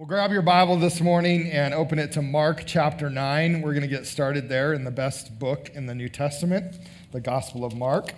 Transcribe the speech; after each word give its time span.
Well, 0.00 0.06
grab 0.06 0.32
your 0.32 0.40
Bible 0.40 0.76
this 0.76 1.02
morning 1.02 1.50
and 1.50 1.74
open 1.74 1.98
it 1.98 2.12
to 2.12 2.22
Mark 2.22 2.62
chapter 2.64 3.10
9. 3.10 3.60
We're 3.60 3.74
going 3.74 3.82
to 3.82 3.86
get 3.86 4.06
started 4.06 4.48
there 4.48 4.72
in 4.72 4.84
the 4.84 4.90
best 4.90 5.38
book 5.38 5.68
in 5.74 5.84
the 5.84 5.94
New 5.94 6.08
Testament, 6.08 6.78
the 7.12 7.20
Gospel 7.20 7.66
of 7.66 7.76
Mark. 7.76 8.14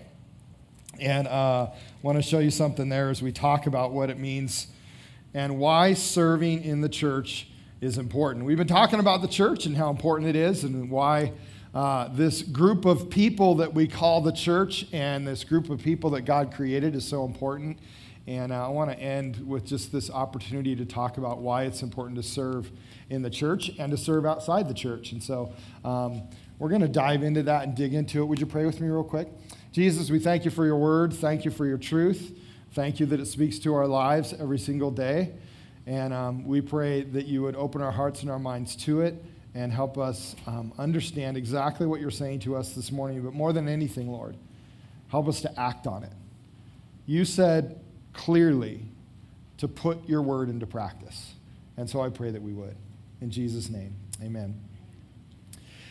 And 1.01 1.27
uh, 1.27 1.71
want 2.01 2.19
to 2.19 2.23
show 2.23 2.39
you 2.39 2.53
something 2.53 2.89
there 2.89 3.11
as 3.11 3.21
we 3.21 3.33
talk 3.33 3.67
about 3.67 3.91
what 3.91 4.11
it 4.11 4.19
means 4.21 4.69
and 5.35 5.59
why 5.59 5.95
serving 5.95 6.62
in 6.62 6.82
the 6.82 6.89
church 6.89 7.48
is 7.80 7.99
important. 7.99 8.45
We've 8.45 8.57
been 8.57 8.69
talking 8.69 9.01
about 9.01 9.21
the 9.21 9.27
church 9.27 9.67
and 9.67 9.77
how 9.77 9.91
important 9.91 10.29
it 10.30 10.37
is 10.37 10.62
and 10.62 10.89
why 10.89 11.33
uh, 11.75 12.11
this 12.12 12.43
group 12.43 12.85
of 12.85 13.11
people 13.11 13.57
that 13.57 13.75
we 13.75 13.89
call 13.89 14.21
the 14.21 14.30
church 14.30 14.87
and 14.93 15.27
this 15.27 15.43
group 15.43 15.69
of 15.69 15.83
people 15.83 16.11
that 16.11 16.23
God 16.23 16.55
created 16.55 16.95
is 16.95 17.05
so 17.05 17.25
important. 17.25 17.80
And 18.27 18.52
uh, 18.52 18.66
I 18.66 18.68
want 18.68 18.91
to 18.91 18.98
end 18.98 19.45
with 19.46 19.64
just 19.64 19.91
this 19.91 20.09
opportunity 20.11 20.77
to 20.77 20.84
talk 20.84 21.18
about 21.18 21.38
why 21.38 21.64
it's 21.64 21.82
important 21.82 22.16
to 22.16 22.23
serve 22.23 22.70
in 23.10 23.23
the 23.23 23.30
church 23.30 23.70
and 23.78 23.91
to 23.91 23.97
serve 23.97 24.24
outside 24.24 24.69
the 24.69 24.74
church. 24.74 25.12
And 25.12 25.23
so 25.23 25.52
um, 25.84 26.23
we're 26.59 26.69
going 26.69 26.83
to 26.83 26.88
dive 26.88 27.24
into 27.24 27.42
that 27.45 27.64
and 27.64 27.74
dig 27.74 27.95
into 27.95 28.23
it. 28.23 28.27
Would 28.27 28.38
you 28.38 28.47
pray 28.47 28.64
with 28.64 28.80
me, 28.80 28.88
real 28.88 29.02
quick? 29.02 29.28
Jesus, 29.73 30.09
we 30.09 30.20
thank 30.20 30.45
you 30.45 30.52
for 30.52 30.64
your 30.64 30.77
word. 30.77 31.12
Thank 31.12 31.45
you 31.45 31.50
for 31.50 31.66
your 31.66 31.78
truth. 31.78 32.38
Thank 32.73 33.00
you 33.00 33.06
that 33.06 33.19
it 33.19 33.27
speaks 33.27 33.59
to 33.61 33.74
our 33.74 33.88
lives 33.88 34.33
every 34.39 34.59
single 34.59 34.92
day. 34.92 35.33
And 35.86 36.14
um, 36.14 36.47
we 36.47 36.61
pray 36.61 37.02
that 37.02 37.27
you 37.27 37.42
would 37.42 37.56
open 37.56 37.83
our 37.83 37.91
hearts 37.91 38.23
and 38.23 38.30
our 38.30 38.39
minds 38.39 38.77
to 38.77 39.00
it 39.00 39.23
and 39.55 39.73
help 39.73 39.98
us 39.98 40.36
um, 40.47 40.73
understand 40.78 41.36
exactly 41.36 41.86
what 41.86 42.00
you're 42.00 42.11
saying 42.11 42.39
to 42.41 42.55
us 42.56 42.73
this 42.73 42.92
morning. 42.92 43.20
But 43.23 43.34
more 43.34 43.52
than 43.52 43.69
anything, 43.69 44.11
Lord, 44.11 44.36
help 45.09 45.28
us 45.28 45.41
to 45.42 45.61
act 45.61 45.86
on 45.86 46.05
it. 46.05 46.12
You 47.05 47.25
said 47.25 47.81
clearly 48.12 48.83
to 49.59 49.69
put 49.69 50.09
your 50.09 50.23
word 50.23 50.48
into 50.48 50.66
practice. 50.66 51.34
And 51.77 51.89
so 51.89 52.01
I 52.01 52.09
pray 52.09 52.30
that 52.30 52.43
we 52.43 52.53
would. 52.53 52.77
In 53.20 53.30
Jesus' 53.30 53.70
name, 53.70 53.95
amen. 54.23 54.61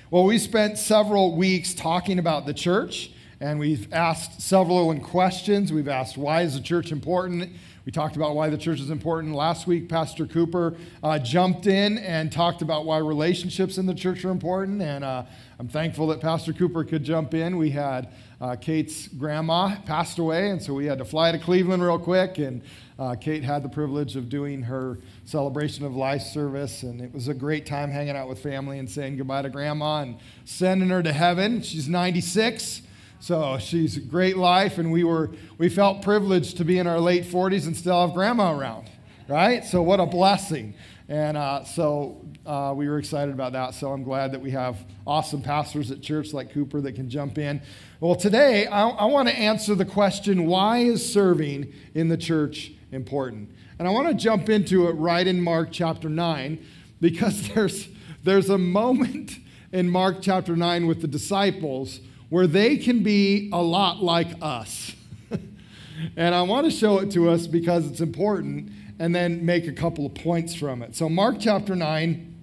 Well, 0.10 0.26
we 0.26 0.38
spent 0.38 0.78
several 0.78 1.36
weeks 1.36 1.74
talking 1.74 2.20
about 2.20 2.46
the 2.46 2.54
church, 2.54 3.12
and 3.42 3.58
we've 3.58 3.92
asked 3.92 4.40
several 4.40 4.98
questions. 5.00 5.74
We've 5.74 5.88
asked, 5.88 6.16
why 6.16 6.44
is 6.44 6.54
the 6.54 6.62
church 6.62 6.92
important? 6.92 7.52
We 7.88 7.92
talked 7.92 8.16
about 8.16 8.36
why 8.36 8.52
the 8.52 8.58
church 8.58 8.80
is 8.80 8.92
important. 8.92 9.34
Last 9.34 9.66
week, 9.66 9.90
Pastor 9.90 10.28
Cooper 10.28 10.76
uh, 11.02 11.18
jumped 11.18 11.66
in 11.66 11.98
and 11.98 12.32
talked 12.32 12.62
about 12.62 12.86
why 12.86 13.00
relationships 13.00 13.80
in 13.80 13.88
the 13.88 13.96
church 13.96 14.24
are 14.24 14.30
important. 14.30 14.84
And 14.84 15.04
uh, 15.04 15.24
I'm 15.58 15.68
thankful 15.68 16.06
that 16.08 16.22
Pastor 16.22 16.54
Cooper 16.54 16.84
could 16.84 17.04
jump 17.04 17.34
in. 17.34 17.58
We 17.58 17.72
had 17.72 18.10
uh, 18.40 18.58
Kate's 18.58 19.08
grandma 19.08 19.76
passed 19.88 20.20
away, 20.20 20.52
and 20.52 20.62
so 20.62 20.76
we 20.76 20.86
had 20.86 21.00
to 21.00 21.06
fly 21.06 21.32
to 21.32 21.40
Cleveland 21.40 21.82
real 21.82 21.98
quick. 21.98 22.38
And 22.38 22.62
uh, 23.00 23.16
Kate 23.16 23.44
had 23.44 23.64
the 23.64 23.70
privilege 23.70 24.16
of 24.16 24.30
doing 24.30 24.62
her 24.62 25.00
celebration 25.26 25.84
of 25.84 25.96
life 25.96 26.22
service, 26.22 26.84
and 26.84 27.02
it 27.02 27.12
was 27.12 27.28
a 27.28 27.34
great 27.34 27.66
time 27.66 27.90
hanging 27.90 28.16
out 28.16 28.30
with 28.30 28.38
family 28.38 28.78
and 28.78 28.88
saying 28.88 29.18
goodbye 29.18 29.42
to 29.42 29.50
grandma 29.50 30.02
and 30.02 30.20
sending 30.46 30.90
her 30.90 31.02
to 31.02 31.12
heaven. 31.12 31.64
She's 31.64 31.90
96. 31.90 32.84
So 33.22 33.60
she's 33.60 34.00
great 34.00 34.36
life, 34.36 34.80
and 34.80 34.92
we 34.92 35.04
were 35.04 35.30
we 35.60 35.70
felt 35.70 36.02
privileged 36.02 36.58
to 36.58 36.66
be 36.66 36.80
in 36.80 36.88
our 36.88 37.00
late 37.00 37.24
40s 37.24 37.68
and 37.68 37.78
still 37.78 38.02
have 38.02 38.16
grandma 38.16 38.58
around, 38.58 38.90
right? 39.28 39.64
So 39.64 39.84
what 39.84 40.00
a 40.00 40.08
blessing. 40.08 40.74
And 41.08 41.38
uh, 41.38 41.64
so 41.64 42.26
uh, 42.48 42.74
we 42.76 42.90
were 42.90 42.98
excited 42.98 43.32
about 43.32 43.52
that. 43.52 43.76
So 43.76 43.92
I'm 43.92 44.02
glad 44.02 44.32
that 44.32 44.42
we 44.42 44.50
have 44.52 44.76
awesome 45.06 45.44
pastors 45.44 45.92
at 45.92 46.02
church 46.02 46.34
like 46.34 46.52
Cooper 46.52 46.82
that 46.82 46.96
can 46.96 47.12
jump 47.12 47.38
in. 47.38 47.62
Well, 48.00 48.16
today 48.16 48.66
I, 48.66 48.90
I 48.90 49.06
want 49.06 49.30
to 49.30 49.36
answer 49.36 49.76
the 49.76 49.86
question 49.86 50.48
why 50.48 50.80
is 50.80 51.14
serving 51.14 51.72
in 51.94 52.08
the 52.08 52.18
church 52.18 52.72
important? 52.92 53.52
And 53.78 53.88
I 53.88 53.92
want 53.92 54.08
to 54.08 54.16
jump 54.16 54.50
into 54.50 54.88
it 54.88 54.94
right 54.94 55.28
in 55.28 55.44
Mark 55.44 55.70
chapter 55.72 56.10
9 56.10 56.66
because 57.00 57.50
there's, 57.54 57.88
there's 58.24 58.50
a 58.50 58.58
moment 58.58 59.38
in 59.72 59.92
Mark 59.92 60.24
chapter 60.24 60.56
9 60.56 60.88
with 60.88 61.02
the 61.02 61.08
disciples 61.08 62.00
where 62.32 62.48
they 62.48 62.78
can 62.78 63.04
be 63.04 63.50
a 63.52 63.62
lot 63.62 64.02
like 64.02 64.30
us. 64.42 64.96
and 66.16 66.34
I 66.34 66.42
want 66.44 66.66
to 66.66 66.72
show 66.72 67.00
it 67.00 67.12
to 67.12 67.30
us 67.30 67.46
because 67.46 67.86
it's 67.86 68.00
important 68.00 68.72
and 69.00 69.14
then 69.14 69.46
make 69.46 69.68
a 69.68 69.74
couple 69.74 70.06
of 70.06 70.16
points 70.16 70.56
from 70.56 70.82
it. 70.82 70.96
So, 70.96 71.10
Mark 71.10 71.36
chapter 71.42 71.76
9, 71.76 72.42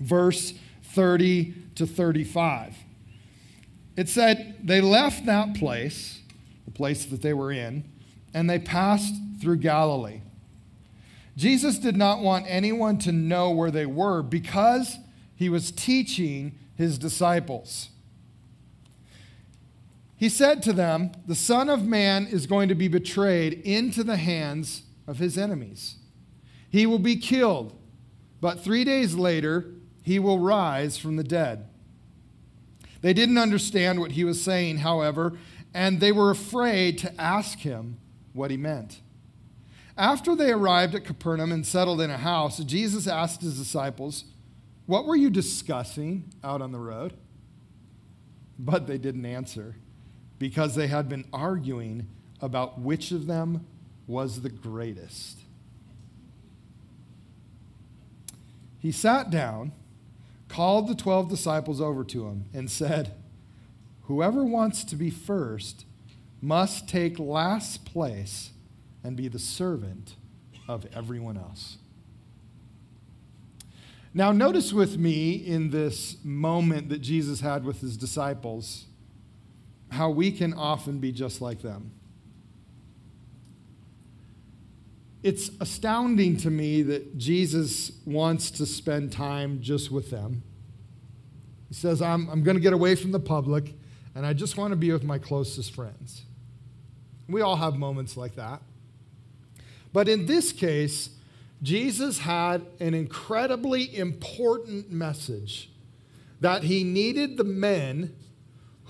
verse 0.00 0.54
30 0.94 1.54
to 1.76 1.86
35. 1.86 2.74
It 3.96 4.08
said, 4.08 4.56
They 4.60 4.80
left 4.80 5.24
that 5.26 5.54
place, 5.54 6.20
the 6.64 6.72
place 6.72 7.04
that 7.04 7.22
they 7.22 7.32
were 7.32 7.52
in, 7.52 7.84
and 8.34 8.50
they 8.50 8.58
passed 8.58 9.14
through 9.40 9.58
Galilee. 9.58 10.20
Jesus 11.36 11.78
did 11.78 11.96
not 11.96 12.22
want 12.22 12.46
anyone 12.48 12.98
to 12.98 13.12
know 13.12 13.50
where 13.50 13.70
they 13.70 13.86
were 13.86 14.20
because 14.20 14.96
he 15.36 15.48
was 15.48 15.70
teaching 15.70 16.58
his 16.74 16.98
disciples. 16.98 17.90
He 20.22 20.28
said 20.28 20.62
to 20.62 20.72
them, 20.72 21.10
The 21.26 21.34
Son 21.34 21.68
of 21.68 21.84
Man 21.84 22.28
is 22.28 22.46
going 22.46 22.68
to 22.68 22.76
be 22.76 22.86
betrayed 22.86 23.54
into 23.64 24.04
the 24.04 24.16
hands 24.16 24.82
of 25.04 25.18
his 25.18 25.36
enemies. 25.36 25.96
He 26.70 26.86
will 26.86 27.00
be 27.00 27.16
killed, 27.16 27.76
but 28.40 28.60
three 28.60 28.84
days 28.84 29.16
later, 29.16 29.72
he 30.04 30.20
will 30.20 30.38
rise 30.38 30.96
from 30.96 31.16
the 31.16 31.24
dead. 31.24 31.68
They 33.00 33.12
didn't 33.12 33.36
understand 33.36 33.98
what 33.98 34.12
he 34.12 34.22
was 34.22 34.40
saying, 34.40 34.78
however, 34.78 35.32
and 35.74 35.98
they 35.98 36.12
were 36.12 36.30
afraid 36.30 36.98
to 36.98 37.20
ask 37.20 37.58
him 37.58 37.98
what 38.32 38.52
he 38.52 38.56
meant. 38.56 39.00
After 39.98 40.36
they 40.36 40.52
arrived 40.52 40.94
at 40.94 41.04
Capernaum 41.04 41.50
and 41.50 41.66
settled 41.66 42.00
in 42.00 42.10
a 42.10 42.18
house, 42.18 42.58
Jesus 42.58 43.08
asked 43.08 43.42
his 43.42 43.58
disciples, 43.58 44.22
What 44.86 45.04
were 45.04 45.16
you 45.16 45.30
discussing 45.30 46.32
out 46.44 46.62
on 46.62 46.70
the 46.70 46.78
road? 46.78 47.14
But 48.56 48.86
they 48.86 48.98
didn't 48.98 49.26
answer 49.26 49.74
because 50.42 50.74
they 50.74 50.88
had 50.88 51.08
been 51.08 51.24
arguing 51.32 52.04
about 52.40 52.80
which 52.80 53.12
of 53.12 53.28
them 53.28 53.64
was 54.08 54.40
the 54.40 54.48
greatest. 54.48 55.38
He 58.80 58.90
sat 58.90 59.30
down, 59.30 59.70
called 60.48 60.88
the 60.88 60.96
12 60.96 61.28
disciples 61.28 61.80
over 61.80 62.02
to 62.02 62.26
him, 62.26 62.46
and 62.52 62.68
said, 62.68 63.14
Whoever 64.06 64.44
wants 64.44 64.82
to 64.82 64.96
be 64.96 65.10
first 65.10 65.84
must 66.40 66.88
take 66.88 67.20
last 67.20 67.84
place 67.84 68.50
and 69.04 69.16
be 69.16 69.28
the 69.28 69.38
servant 69.38 70.16
of 70.66 70.88
everyone 70.92 71.36
else. 71.36 71.78
Now, 74.12 74.32
notice 74.32 74.72
with 74.72 74.98
me 74.98 75.34
in 75.34 75.70
this 75.70 76.16
moment 76.24 76.88
that 76.88 76.98
Jesus 76.98 77.42
had 77.42 77.64
with 77.64 77.80
his 77.80 77.96
disciples 77.96 78.86
how 79.92 80.10
we 80.10 80.32
can 80.32 80.54
often 80.54 80.98
be 80.98 81.12
just 81.12 81.40
like 81.40 81.62
them. 81.62 81.92
it's 85.22 85.50
astounding 85.60 86.36
to 86.36 86.50
me 86.50 86.82
that 86.82 87.16
Jesus 87.16 87.92
wants 88.04 88.50
to 88.52 88.66
spend 88.66 89.12
time 89.12 89.60
just 89.60 89.90
with 89.90 90.10
them. 90.10 90.42
He 91.68 91.74
says, 91.74 92.02
I'm, 92.02 92.28
I'm 92.28 92.42
going 92.42 92.56
to 92.56 92.60
get 92.60 92.72
away 92.72 92.96
from 92.96 93.12
the 93.12 93.20
public, 93.20 93.74
and 94.14 94.26
I 94.26 94.32
just 94.32 94.56
want 94.56 94.72
to 94.72 94.76
be 94.76 94.90
with 94.92 95.04
my 95.04 95.18
closest 95.18 95.74
friends. 95.74 96.22
We 97.28 97.40
all 97.40 97.56
have 97.56 97.76
moments 97.76 98.16
like 98.16 98.34
that. 98.34 98.62
But 99.92 100.08
in 100.08 100.26
this 100.26 100.52
case, 100.52 101.10
Jesus 101.62 102.18
had 102.18 102.62
an 102.80 102.92
incredibly 102.92 103.96
important 103.96 104.90
message 104.90 105.70
that 106.40 106.64
he 106.64 106.82
needed 106.82 107.36
the 107.36 107.44
men 107.44 108.14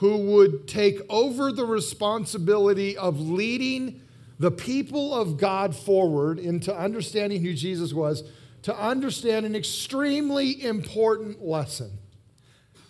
who 0.02 0.16
would 0.16 0.66
take 0.66 1.00
over 1.08 1.52
the 1.52 1.64
responsibility 1.64 2.96
of 2.96 3.20
leading 3.20 4.00
the 4.36 4.50
people 4.50 5.14
of 5.14 5.36
God 5.36 5.76
forward 5.76 6.40
into 6.40 6.76
understanding 6.76 7.40
who 7.40 7.54
Jesus 7.54 7.92
was 7.92 8.24
to 8.62 8.76
understand 8.76 9.46
an 9.46 9.54
extremely 9.54 10.60
important 10.60 11.40
lesson. 11.40 12.00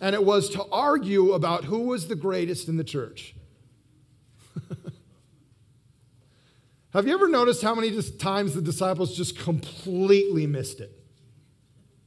And 0.01 0.15
it 0.15 0.25
was 0.25 0.49
to 0.49 0.65
argue 0.71 1.33
about 1.33 1.65
who 1.65 1.81
was 1.81 2.07
the 2.07 2.15
greatest 2.15 2.67
in 2.67 2.77
the 2.77 2.83
church. 2.83 3.35
Have 6.93 7.05
you 7.05 7.13
ever 7.13 7.27
noticed 7.27 7.61
how 7.61 7.75
many 7.75 8.01
times 8.13 8.55
the 8.55 8.61
disciples 8.63 9.15
just 9.15 9.37
completely 9.37 10.47
missed 10.47 10.79
it? 10.79 10.99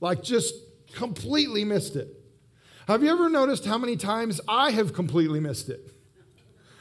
Like, 0.01 0.25
just 0.25 0.53
completely 0.95 1.65
missed 1.65 1.95
it. 1.95 2.26
Have 2.87 3.03
you 3.03 3.11
ever 3.11 3.29
noticed 3.29 3.65
how 3.65 3.79
many 3.79 3.97
times 3.97 4.41
I 4.47 4.71
have 4.71 4.93
completely 4.93 5.41
missed 5.41 5.69
it? 5.69 5.93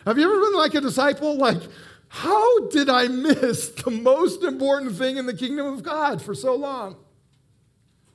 Have 0.05 0.19
you 0.19 0.25
ever 0.25 0.39
been 0.39 0.53
like 0.53 0.75
a 0.75 0.81
disciple? 0.81 1.35
Like, 1.35 1.61
how 2.07 2.67
did 2.67 2.89
I 2.89 3.07
miss 3.07 3.69
the 3.69 3.89
most 3.89 4.43
important 4.43 4.95
thing 4.95 5.17
in 5.17 5.25
the 5.25 5.33
kingdom 5.35 5.65
of 5.65 5.81
God 5.81 6.21
for 6.21 6.35
so 6.35 6.55
long? 6.55 6.95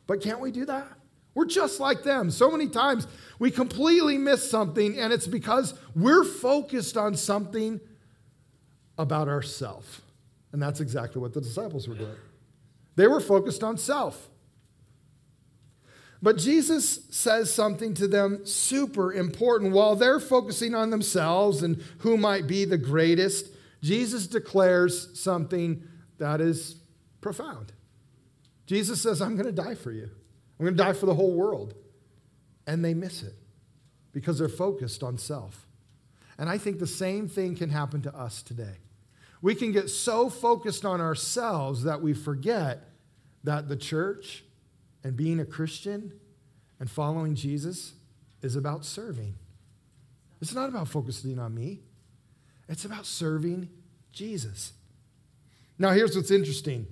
But 0.07 0.21
can't 0.23 0.41
we 0.41 0.53
do 0.53 0.65
that? 0.67 0.87
We're 1.35 1.47
just 1.47 1.81
like 1.81 2.03
them. 2.03 2.31
So 2.31 2.51
many 2.51 2.69
times 2.69 3.09
we 3.39 3.51
completely 3.51 4.19
miss 4.19 4.49
something, 4.49 4.99
and 4.99 5.13
it's 5.13 5.27
because 5.27 5.75
we're 5.97 6.25
focused 6.25 6.97
on 6.97 7.17
something 7.17 7.81
about 8.99 9.29
ourselves. 9.29 10.01
And 10.53 10.63
that's 10.63 10.81
exactly 10.81 11.21
what 11.21 11.33
the 11.33 11.41
disciples 11.41 11.89
were 11.89 11.95
doing. 11.95 12.17
They 12.97 13.07
were 13.07 13.21
focused 13.21 13.63
on 13.63 13.79
self. 13.79 14.29
But 16.23 16.37
Jesus 16.37 17.07
says 17.11 17.53
something 17.53 17.95
to 17.95 18.07
them 18.07 18.45
super 18.45 19.13
important. 19.13 19.73
While 19.73 19.97
they're 19.97 20.21
focusing 20.21 20.75
on 20.75 20.91
themselves 20.91 21.63
and 21.63 21.83
who 21.99 22.17
might 22.17 22.47
be 22.47 22.65
the 22.65 22.77
greatest, 22.77 23.47
Jesus 23.83 24.27
declares 24.27 25.19
something 25.19 25.83
that 26.19 26.41
is 26.41 26.77
profound. 27.23 27.73
Jesus 28.67 29.01
says, 29.01 29.23
I'm 29.23 29.35
going 29.35 29.47
to 29.47 29.63
die 29.63 29.75
for 29.75 29.93
you. 29.93 30.11
I'm 30.59 30.67
going 30.67 30.77
to 30.77 30.83
die 30.83 30.93
for 30.93 31.07
the 31.07 31.15
whole 31.15 31.33
world. 31.33 31.75
And 32.67 32.85
they 32.85 32.93
miss 32.93 33.23
it 33.23 33.35
because 34.13 34.39
they're 34.39 34.49
focused 34.49 35.03
on 35.03 35.17
self. 35.17 35.67
And 36.39 36.49
I 36.49 36.59
think 36.59 36.79
the 36.79 36.87
same 36.87 37.29
thing 37.29 37.57
can 37.57 37.71
happen 37.71 38.03
to 38.03 38.15
us 38.15 38.43
today. 38.43 38.77
We 39.43 39.55
can 39.55 39.73
get 39.73 39.89
so 39.89 40.29
focused 40.29 40.85
on 40.85 41.01
ourselves 41.01 41.85
that 41.85 42.03
we 42.03 42.13
forget 42.13 42.91
that 43.45 43.69
the 43.69 43.77
church 43.77 44.45
and 45.03 45.17
being 45.17 45.41
a 45.41 45.45
Christian 45.45 46.13
and 46.79 46.91
following 46.91 47.35
Jesus 47.35 47.95
is 48.43 48.57
about 48.57 48.85
serving. 48.85 49.35
It's 50.41 50.55
not 50.55 50.69
about 50.69 50.89
focusing 50.89 51.39
on 51.39 51.55
me, 51.55 51.81
it's 52.69 52.85
about 52.85 53.07
serving 53.07 53.69
Jesus. 54.13 54.73
Now, 55.79 55.91
here's 55.91 56.15
what's 56.15 56.31
interesting. 56.31 56.87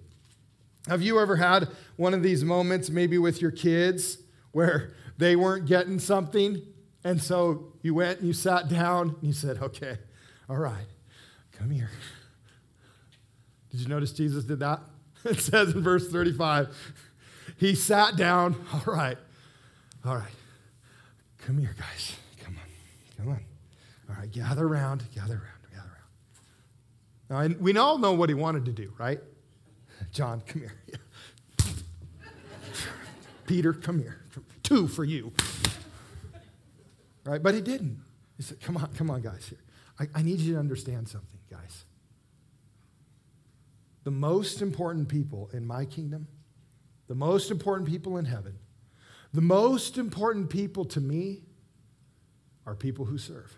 Have 0.87 1.02
you 1.02 1.20
ever 1.20 1.37
had 1.37 1.69
one 1.96 2.14
of 2.14 2.22
these 2.22 2.43
moments, 2.43 2.88
maybe 2.88 3.19
with 3.19 3.43
your 3.43 3.50
kids, 3.50 4.19
where 4.52 4.94
they 5.19 5.37
weren't 5.37 5.66
getting 5.66 5.99
something? 5.99 6.62
And 7.04 7.22
so 7.22 7.72
you 7.82 7.94
went 7.94 8.20
and 8.20 8.26
you 8.26 8.32
sat 8.32 8.69
down 8.69 9.11
and 9.11 9.22
you 9.22 9.32
said, 9.34 9.58
Okay, 9.58 9.99
all 10.49 10.56
right, 10.56 10.87
come 11.52 11.70
here. 11.70 11.90
Did 13.70 13.81
you 13.81 13.88
notice 13.88 14.12
Jesus 14.12 14.44
did 14.44 14.61
that? 14.61 14.81
It 15.25 15.40
says 15.40 15.75
in 15.75 15.82
verse 15.82 16.08
35, 16.08 16.69
he 17.58 17.75
sat 17.75 18.16
down. 18.16 18.55
All 18.72 18.94
right, 18.94 19.19
all 20.05 20.16
right, 20.16 20.32
come 21.38 21.58
here, 21.58 21.75
guys. 21.78 22.16
Come 22.43 22.56
on, 22.56 23.16
come 23.16 23.28
on. 23.28 23.40
All 24.08 24.16
right, 24.16 24.31
gather 24.31 24.66
around, 24.66 25.02
gather 25.14 25.34
around, 25.34 25.70
gather 25.70 25.88
around. 25.88 27.28
Now, 27.28 27.38
and 27.40 27.60
we 27.60 27.76
all 27.76 27.99
know 27.99 28.12
what 28.12 28.31
he 28.31 28.34
wanted 28.34 28.64
to 28.66 28.72
do, 28.72 28.93
right? 28.99 29.20
John, 30.12 30.40
come 30.46 30.62
here. 30.62 30.72
Peter, 33.46 33.72
come 33.72 33.99
here. 33.99 34.22
Two 34.62 34.88
for 34.88 35.04
you. 35.04 35.32
Right? 37.25 37.43
But 37.43 37.54
he 37.54 37.61
didn't. 37.61 38.02
He 38.37 38.43
said, 38.43 38.61
Come 38.61 38.76
on, 38.76 38.88
come 38.94 39.11
on, 39.11 39.20
guys. 39.20 39.46
Here. 39.49 39.58
I, 39.99 40.20
I 40.20 40.22
need 40.22 40.38
you 40.38 40.54
to 40.54 40.58
understand 40.58 41.08
something, 41.08 41.40
guys. 41.50 41.84
The 44.04 44.11
most 44.11 44.62
important 44.62 45.08
people 45.08 45.50
in 45.52 45.66
my 45.66 45.84
kingdom, 45.84 46.28
the 47.08 47.14
most 47.14 47.50
important 47.50 47.88
people 47.88 48.19
in 48.19 48.26
heaven, 48.26 48.58
the 49.32 49.40
most 49.40 49.99
important 49.99 50.50
people 50.50 50.84
to 50.84 51.00
me 51.00 51.43
are 52.66 52.75
people 52.75 53.06
who 53.06 53.19
serve. 53.19 53.56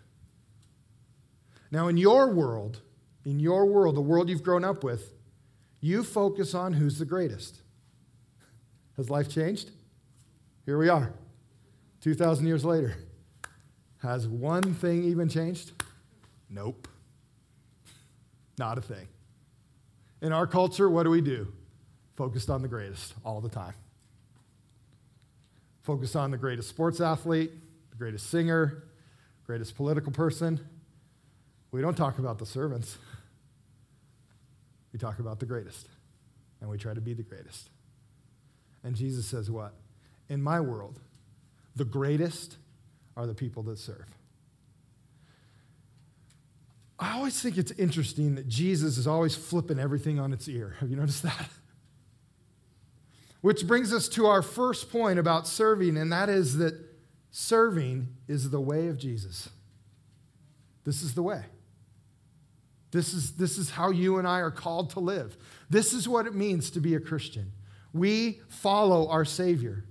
Now, 1.70 1.88
in 1.88 1.96
your 1.96 2.32
world, 2.32 2.80
in 3.24 3.38
your 3.38 3.66
world, 3.66 3.96
the 3.96 4.00
world 4.00 4.28
you've 4.28 4.42
grown 4.42 4.64
up 4.64 4.82
with, 4.82 5.12
you 5.80 6.02
focus 6.02 6.54
on 6.54 6.74
who's 6.74 6.98
the 6.98 7.04
greatest. 7.04 7.62
Has 8.96 9.10
life 9.10 9.28
changed? 9.28 9.70
Here 10.64 10.78
we 10.78 10.88
are, 10.88 11.12
2,000 12.02 12.46
years 12.46 12.64
later. 12.64 12.96
Has 14.02 14.26
one 14.26 14.74
thing 14.74 15.04
even 15.04 15.28
changed? 15.28 15.72
Nope. 16.48 16.88
Not 18.58 18.78
a 18.78 18.80
thing. 18.80 19.08
In 20.22 20.32
our 20.32 20.46
culture, 20.46 20.88
what 20.88 21.04
do 21.04 21.10
we 21.10 21.20
do? 21.20 21.52
Focused 22.20 22.50
on 22.50 22.60
the 22.60 22.68
greatest 22.68 23.14
all 23.24 23.40
the 23.40 23.48
time. 23.48 23.72
Focus 25.80 26.14
on 26.14 26.30
the 26.30 26.36
greatest 26.36 26.68
sports 26.68 27.00
athlete, 27.00 27.50
the 27.88 27.96
greatest 27.96 28.28
singer, 28.28 28.82
greatest 29.46 29.74
political 29.74 30.12
person. 30.12 30.60
We 31.70 31.80
don't 31.80 31.96
talk 31.96 32.18
about 32.18 32.38
the 32.38 32.44
servants. 32.44 32.98
We 34.92 34.98
talk 34.98 35.18
about 35.18 35.40
the 35.40 35.46
greatest, 35.46 35.88
and 36.60 36.68
we 36.68 36.76
try 36.76 36.92
to 36.92 37.00
be 37.00 37.14
the 37.14 37.22
greatest. 37.22 37.70
And 38.84 38.94
Jesus 38.94 39.24
says, 39.24 39.50
What? 39.50 39.72
In 40.28 40.42
my 40.42 40.60
world, 40.60 41.00
the 41.74 41.86
greatest 41.86 42.58
are 43.16 43.26
the 43.26 43.34
people 43.34 43.62
that 43.62 43.78
serve. 43.78 44.04
I 46.98 47.16
always 47.16 47.40
think 47.40 47.56
it's 47.56 47.72
interesting 47.72 48.34
that 48.34 48.46
Jesus 48.46 48.98
is 48.98 49.06
always 49.06 49.34
flipping 49.34 49.78
everything 49.78 50.20
on 50.20 50.34
its 50.34 50.48
ear. 50.48 50.76
Have 50.80 50.90
you 50.90 50.96
noticed 50.96 51.22
that? 51.22 51.48
Which 53.40 53.66
brings 53.66 53.92
us 53.92 54.08
to 54.10 54.26
our 54.26 54.42
first 54.42 54.90
point 54.90 55.18
about 55.18 55.46
serving, 55.46 55.96
and 55.96 56.12
that 56.12 56.28
is 56.28 56.58
that 56.58 56.74
serving 57.30 58.08
is 58.28 58.50
the 58.50 58.60
way 58.60 58.88
of 58.88 58.98
Jesus. 58.98 59.48
This 60.84 61.02
is 61.02 61.14
the 61.14 61.22
way. 61.22 61.44
This 62.90 63.14
is, 63.14 63.36
this 63.36 63.56
is 63.56 63.70
how 63.70 63.90
you 63.90 64.18
and 64.18 64.26
I 64.26 64.40
are 64.40 64.50
called 64.50 64.90
to 64.90 65.00
live. 65.00 65.36
This 65.70 65.92
is 65.92 66.08
what 66.08 66.26
it 66.26 66.34
means 66.34 66.70
to 66.72 66.80
be 66.80 66.94
a 66.94 67.00
Christian. 67.00 67.52
We 67.92 68.40
follow 68.48 69.08
our 69.08 69.24
Savior. 69.24 69.84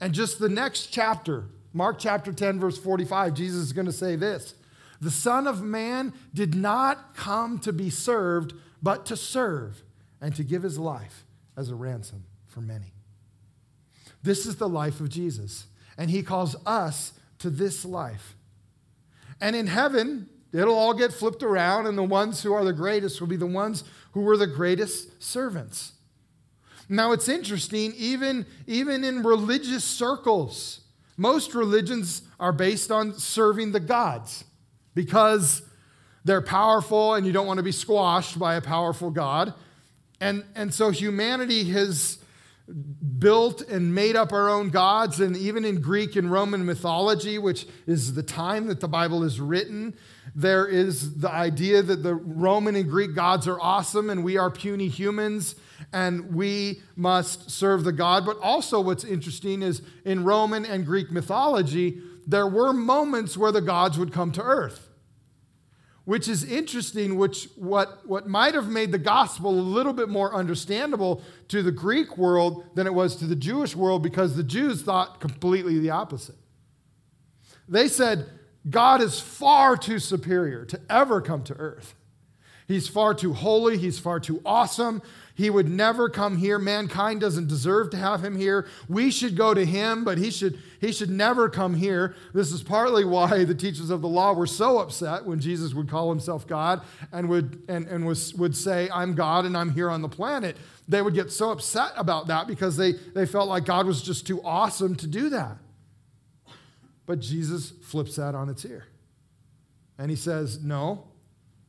And 0.00 0.12
just 0.14 0.38
the 0.38 0.48
next 0.48 0.86
chapter, 0.86 1.44
Mark 1.72 1.98
chapter 1.98 2.32
10, 2.32 2.58
verse 2.58 2.78
45, 2.78 3.34
Jesus 3.34 3.60
is 3.60 3.72
going 3.72 3.86
to 3.86 3.92
say 3.92 4.16
this 4.16 4.54
The 5.00 5.10
Son 5.10 5.46
of 5.46 5.62
Man 5.62 6.12
did 6.32 6.54
not 6.54 7.14
come 7.14 7.58
to 7.60 7.72
be 7.72 7.90
served, 7.90 8.54
but 8.82 9.04
to 9.06 9.16
serve 9.16 9.82
and 10.20 10.34
to 10.34 10.42
give 10.42 10.62
his 10.62 10.78
life 10.78 11.24
as 11.56 11.70
a 11.70 11.74
ransom 11.74 12.24
for 12.50 12.60
many. 12.60 12.92
This 14.22 14.44
is 14.44 14.56
the 14.56 14.68
life 14.68 15.00
of 15.00 15.08
Jesus, 15.08 15.66
and 15.96 16.10
he 16.10 16.22
calls 16.22 16.54
us 16.66 17.14
to 17.38 17.48
this 17.48 17.84
life. 17.84 18.34
And 19.40 19.56
in 19.56 19.66
heaven, 19.66 20.28
It'll 20.52 20.74
all 20.74 20.94
get 20.94 21.12
flipped 21.12 21.42
around, 21.42 21.86
and 21.86 21.96
the 21.96 22.02
ones 22.02 22.42
who 22.42 22.52
are 22.52 22.64
the 22.64 22.72
greatest 22.72 23.20
will 23.20 23.28
be 23.28 23.36
the 23.36 23.46
ones 23.46 23.84
who 24.12 24.20
were 24.20 24.36
the 24.36 24.46
greatest 24.46 25.22
servants. 25.22 25.92
Now, 26.88 27.12
it's 27.12 27.28
interesting, 27.28 27.94
even, 27.96 28.46
even 28.66 29.04
in 29.04 29.22
religious 29.22 29.84
circles, 29.84 30.80
most 31.16 31.54
religions 31.54 32.22
are 32.40 32.52
based 32.52 32.90
on 32.90 33.14
serving 33.14 33.70
the 33.70 33.78
gods 33.78 34.44
because 34.94 35.62
they're 36.24 36.42
powerful 36.42 37.14
and 37.14 37.24
you 37.24 37.32
don't 37.32 37.46
want 37.46 37.58
to 37.58 37.62
be 37.62 37.70
squashed 37.70 38.38
by 38.38 38.56
a 38.56 38.60
powerful 38.60 39.10
God. 39.10 39.54
And, 40.20 40.44
and 40.56 40.74
so 40.74 40.90
humanity 40.90 41.64
has 41.70 42.18
built 43.18 43.60
and 43.62 43.94
made 43.94 44.16
up 44.16 44.32
our 44.32 44.48
own 44.48 44.70
gods. 44.70 45.20
And 45.20 45.36
even 45.36 45.64
in 45.64 45.80
Greek 45.80 46.16
and 46.16 46.30
Roman 46.30 46.64
mythology, 46.64 47.38
which 47.38 47.66
is 47.86 48.14
the 48.14 48.22
time 48.22 48.66
that 48.66 48.80
the 48.80 48.88
Bible 48.88 49.22
is 49.22 49.40
written, 49.40 49.94
there 50.34 50.66
is 50.66 51.18
the 51.18 51.30
idea 51.30 51.82
that 51.82 52.02
the 52.02 52.14
Roman 52.14 52.76
and 52.76 52.88
Greek 52.88 53.14
gods 53.14 53.46
are 53.48 53.60
awesome 53.60 54.10
and 54.10 54.24
we 54.24 54.36
are 54.36 54.50
puny 54.50 54.88
humans 54.88 55.54
and 55.92 56.34
we 56.34 56.82
must 56.96 57.50
serve 57.50 57.84
the 57.84 57.92
God. 57.92 58.24
But 58.24 58.38
also, 58.40 58.80
what's 58.80 59.04
interesting 59.04 59.62
is 59.62 59.82
in 60.04 60.24
Roman 60.24 60.64
and 60.64 60.86
Greek 60.86 61.10
mythology, 61.10 62.00
there 62.26 62.46
were 62.46 62.72
moments 62.72 63.36
where 63.36 63.52
the 63.52 63.60
gods 63.60 63.98
would 63.98 64.12
come 64.12 64.32
to 64.32 64.42
earth. 64.42 64.89
Which 66.10 66.26
is 66.26 66.42
interesting, 66.42 67.18
which 67.18 67.48
what, 67.54 68.04
what 68.04 68.26
might 68.28 68.54
have 68.54 68.66
made 68.66 68.90
the 68.90 68.98
gospel 68.98 69.50
a 69.50 69.62
little 69.62 69.92
bit 69.92 70.08
more 70.08 70.34
understandable 70.34 71.22
to 71.46 71.62
the 71.62 71.70
Greek 71.70 72.18
world 72.18 72.64
than 72.74 72.88
it 72.88 72.94
was 72.94 73.14
to 73.14 73.26
the 73.26 73.36
Jewish 73.36 73.76
world 73.76 74.02
because 74.02 74.34
the 74.34 74.42
Jews 74.42 74.82
thought 74.82 75.20
completely 75.20 75.78
the 75.78 75.90
opposite. 75.90 76.34
They 77.68 77.86
said, 77.86 78.28
God 78.68 79.00
is 79.00 79.20
far 79.20 79.76
too 79.76 80.00
superior 80.00 80.64
to 80.64 80.80
ever 80.90 81.20
come 81.20 81.44
to 81.44 81.54
earth. 81.54 81.94
He's 82.66 82.88
far 82.88 83.14
too 83.14 83.32
holy. 83.32 83.78
He's 83.78 84.00
far 84.00 84.18
too 84.18 84.42
awesome. 84.44 85.02
He 85.40 85.48
would 85.48 85.70
never 85.70 86.10
come 86.10 86.36
here. 86.36 86.58
Mankind 86.58 87.18
doesn't 87.22 87.48
deserve 87.48 87.88
to 87.92 87.96
have 87.96 88.22
him 88.22 88.36
here. 88.36 88.66
We 88.90 89.10
should 89.10 89.38
go 89.38 89.54
to 89.54 89.64
him, 89.64 90.04
but 90.04 90.18
he 90.18 90.30
should, 90.30 90.58
he 90.82 90.92
should 90.92 91.08
never 91.08 91.48
come 91.48 91.72
here. 91.72 92.14
This 92.34 92.52
is 92.52 92.62
partly 92.62 93.06
why 93.06 93.44
the 93.44 93.54
teachers 93.54 93.88
of 93.88 94.02
the 94.02 94.06
law 94.06 94.34
were 94.34 94.46
so 94.46 94.80
upset 94.80 95.24
when 95.24 95.40
Jesus 95.40 95.72
would 95.72 95.88
call 95.88 96.10
himself 96.10 96.46
God 96.46 96.82
and 97.10 97.30
would, 97.30 97.62
and, 97.68 97.86
and 97.86 98.06
was, 98.06 98.34
would 98.34 98.54
say, 98.54 98.90
I'm 98.92 99.14
God 99.14 99.46
and 99.46 99.56
I'm 99.56 99.70
here 99.70 99.88
on 99.88 100.02
the 100.02 100.10
planet. 100.10 100.58
They 100.86 101.00
would 101.00 101.14
get 101.14 101.32
so 101.32 101.52
upset 101.52 101.92
about 101.96 102.26
that 102.26 102.46
because 102.46 102.76
they, 102.76 102.92
they 102.92 103.24
felt 103.24 103.48
like 103.48 103.64
God 103.64 103.86
was 103.86 104.02
just 104.02 104.26
too 104.26 104.42
awesome 104.42 104.94
to 104.96 105.06
do 105.06 105.30
that. 105.30 105.56
But 107.06 107.20
Jesus 107.20 107.70
flips 107.70 108.16
that 108.16 108.34
on 108.34 108.50
its 108.50 108.66
ear. 108.66 108.84
And 109.96 110.10
he 110.10 110.16
says, 110.16 110.62
No, 110.62 111.08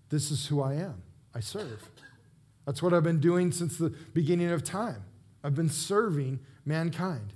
this 0.10 0.30
is 0.30 0.48
who 0.48 0.62
I 0.62 0.74
am. 0.74 1.04
I 1.34 1.40
serve. 1.40 1.88
That's 2.72 2.82
what 2.82 2.94
I've 2.94 3.04
been 3.04 3.20
doing 3.20 3.51
since 3.51 3.78
the 3.78 3.90
beginning 4.13 4.50
of 4.50 4.63
time. 4.63 5.04
I've 5.44 5.56
been 5.56 5.68
serving 5.68 6.40
mankind. 6.63 7.34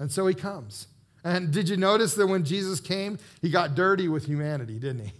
And 0.00 0.10
so 0.10 0.26
he 0.26 0.34
comes. 0.34 0.88
And 1.22 1.52
did 1.52 1.68
you 1.68 1.76
notice 1.76 2.14
that 2.14 2.26
when 2.26 2.44
Jesus 2.44 2.80
came, 2.80 3.20
he 3.40 3.48
got 3.48 3.76
dirty 3.76 4.08
with 4.08 4.26
humanity, 4.26 4.80
didn't 4.80 5.06
he? 5.06 5.12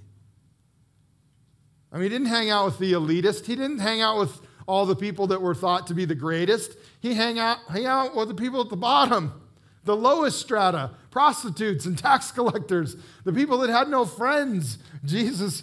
I 1.92 1.98
mean, 1.98 2.02
he 2.02 2.08
didn't 2.08 2.26
hang 2.26 2.50
out 2.50 2.64
with 2.64 2.80
the 2.80 2.92
elitist. 2.94 3.46
He 3.46 3.54
didn't 3.54 3.78
hang 3.78 4.00
out 4.00 4.18
with 4.18 4.40
all 4.66 4.84
the 4.84 4.96
people 4.96 5.28
that 5.28 5.40
were 5.40 5.54
thought 5.54 5.86
to 5.86 5.94
be 5.94 6.04
the 6.04 6.16
greatest. 6.16 6.76
He 6.98 7.14
hang 7.14 7.38
out, 7.38 7.58
hang 7.68 7.86
out 7.86 8.16
with 8.16 8.26
the 8.26 8.34
people 8.34 8.60
at 8.60 8.68
the 8.68 8.76
bottom, 8.76 9.32
the 9.84 9.94
lowest 9.94 10.40
strata, 10.40 10.90
prostitutes 11.12 11.86
and 11.86 11.96
tax 11.96 12.32
collectors, 12.32 12.96
the 13.22 13.32
people 13.32 13.58
that 13.58 13.70
had 13.70 13.88
no 13.88 14.06
friends. 14.06 14.78
Jesus 15.04 15.62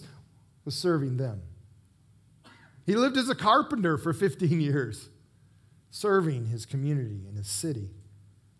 was 0.63 0.73
serving 0.73 1.17
them. 1.17 1.41
He 2.85 2.95
lived 2.95 3.17
as 3.17 3.29
a 3.29 3.35
carpenter 3.35 3.97
for 3.97 4.13
15 4.13 4.59
years, 4.59 5.09
serving 5.89 6.47
his 6.47 6.65
community 6.65 7.25
and 7.27 7.37
his 7.37 7.47
city. 7.47 7.91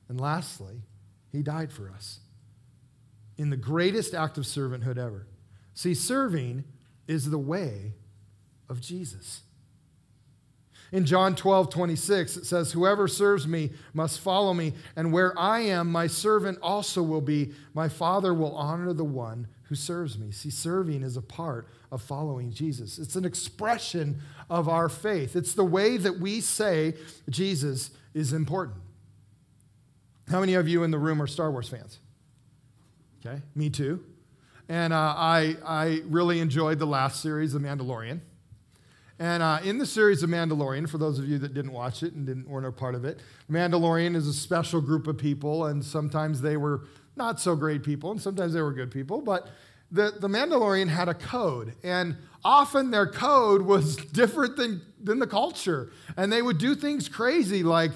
And 0.07 0.19
lastly, 0.19 0.81
he 1.31 1.41
died 1.41 1.71
for 1.71 1.89
us 1.89 2.19
in 3.37 3.49
the 3.49 3.57
greatest 3.57 4.13
act 4.13 4.37
of 4.37 4.43
servanthood 4.43 4.97
ever. 4.97 5.27
See, 5.73 5.93
serving 5.93 6.63
is 7.07 7.29
the 7.29 7.39
way 7.39 7.93
of 8.69 8.79
Jesus. 8.79 9.41
In 10.91 11.05
John 11.05 11.35
12, 11.35 11.71
26, 11.71 12.37
it 12.37 12.45
says, 12.45 12.71
Whoever 12.71 13.07
serves 13.07 13.47
me 13.47 13.71
must 13.95 14.19
follow 14.19 14.53
me, 14.53 14.73
and 14.95 15.11
where 15.11 15.37
I 15.37 15.61
am, 15.61 15.91
my 15.91 16.05
servant 16.05 16.59
also 16.61 17.01
will 17.01 17.21
be. 17.21 17.53
My 17.73 17.89
Father 17.89 18.31
will 18.31 18.55
honor 18.55 18.93
the 18.93 19.03
one 19.03 19.47
who 19.73 19.77
serves 19.77 20.19
me. 20.19 20.29
See, 20.31 20.51
serving 20.51 21.01
is 21.01 21.17
a 21.17 21.21
part 21.21 21.67
of 21.91 21.99
following 21.99 22.51
Jesus, 22.51 22.99
it's 22.99 23.15
an 23.15 23.25
expression 23.25 24.21
of 24.47 24.69
our 24.69 24.87
faith. 24.87 25.35
It's 25.35 25.53
the 25.53 25.63
way 25.63 25.97
that 25.97 26.19
we 26.19 26.41
say 26.41 26.93
Jesus 27.27 27.89
is 28.13 28.33
important. 28.33 28.77
How 30.29 30.41
many 30.41 30.53
of 30.53 30.67
you 30.67 30.83
in 30.83 30.91
the 30.91 30.99
room 30.99 31.19
are 31.23 31.25
Star 31.25 31.49
Wars 31.49 31.67
fans? 31.67 31.97
Okay, 33.25 33.41
me 33.55 33.71
too. 33.71 34.03
And 34.69 34.93
uh, 34.93 35.15
I, 35.17 35.57
I 35.65 36.01
really 36.05 36.39
enjoyed 36.39 36.77
the 36.77 36.85
last 36.85 37.19
series, 37.19 37.53
The 37.53 37.59
Mandalorian. 37.59 38.19
And 39.17 39.41
uh, 39.41 39.59
in 39.63 39.79
the 39.79 39.87
series 39.87 40.21
of 40.21 40.29
Mandalorian, 40.29 40.87
for 40.87 40.99
those 40.99 41.17
of 41.17 41.27
you 41.27 41.39
that 41.39 41.55
didn't 41.55 41.71
watch 41.71 42.03
it 42.03 42.13
and 42.13 42.27
didn't, 42.27 42.47
weren't 42.47 42.67
a 42.67 42.71
part 42.71 42.93
of 42.93 43.05
it, 43.05 43.21
Mandalorian 43.49 44.15
is 44.15 44.27
a 44.27 44.33
special 44.33 44.81
group 44.81 45.07
of 45.07 45.17
people, 45.17 45.65
and 45.65 45.83
sometimes 45.83 46.41
they 46.41 46.57
were 46.57 46.81
not 47.15 47.39
so 47.39 47.55
great 47.55 47.83
people, 47.83 48.11
and 48.11 48.21
sometimes 48.21 48.53
they 48.53 48.61
were 48.61 48.73
good 48.73 48.91
people. 48.91 49.21
But 49.21 49.49
the, 49.91 50.13
the 50.19 50.27
Mandalorian 50.27 50.87
had 50.87 51.07
a 51.07 51.13
code, 51.13 51.75
and 51.83 52.17
often 52.43 52.91
their 52.91 53.07
code 53.07 53.61
was 53.61 53.95
different 54.11 54.57
than, 54.57 54.81
than 55.01 55.19
the 55.19 55.27
culture. 55.27 55.91
And 56.17 56.31
they 56.31 56.41
would 56.41 56.57
do 56.57 56.75
things 56.75 57.07
crazy 57.07 57.63
like 57.63 57.91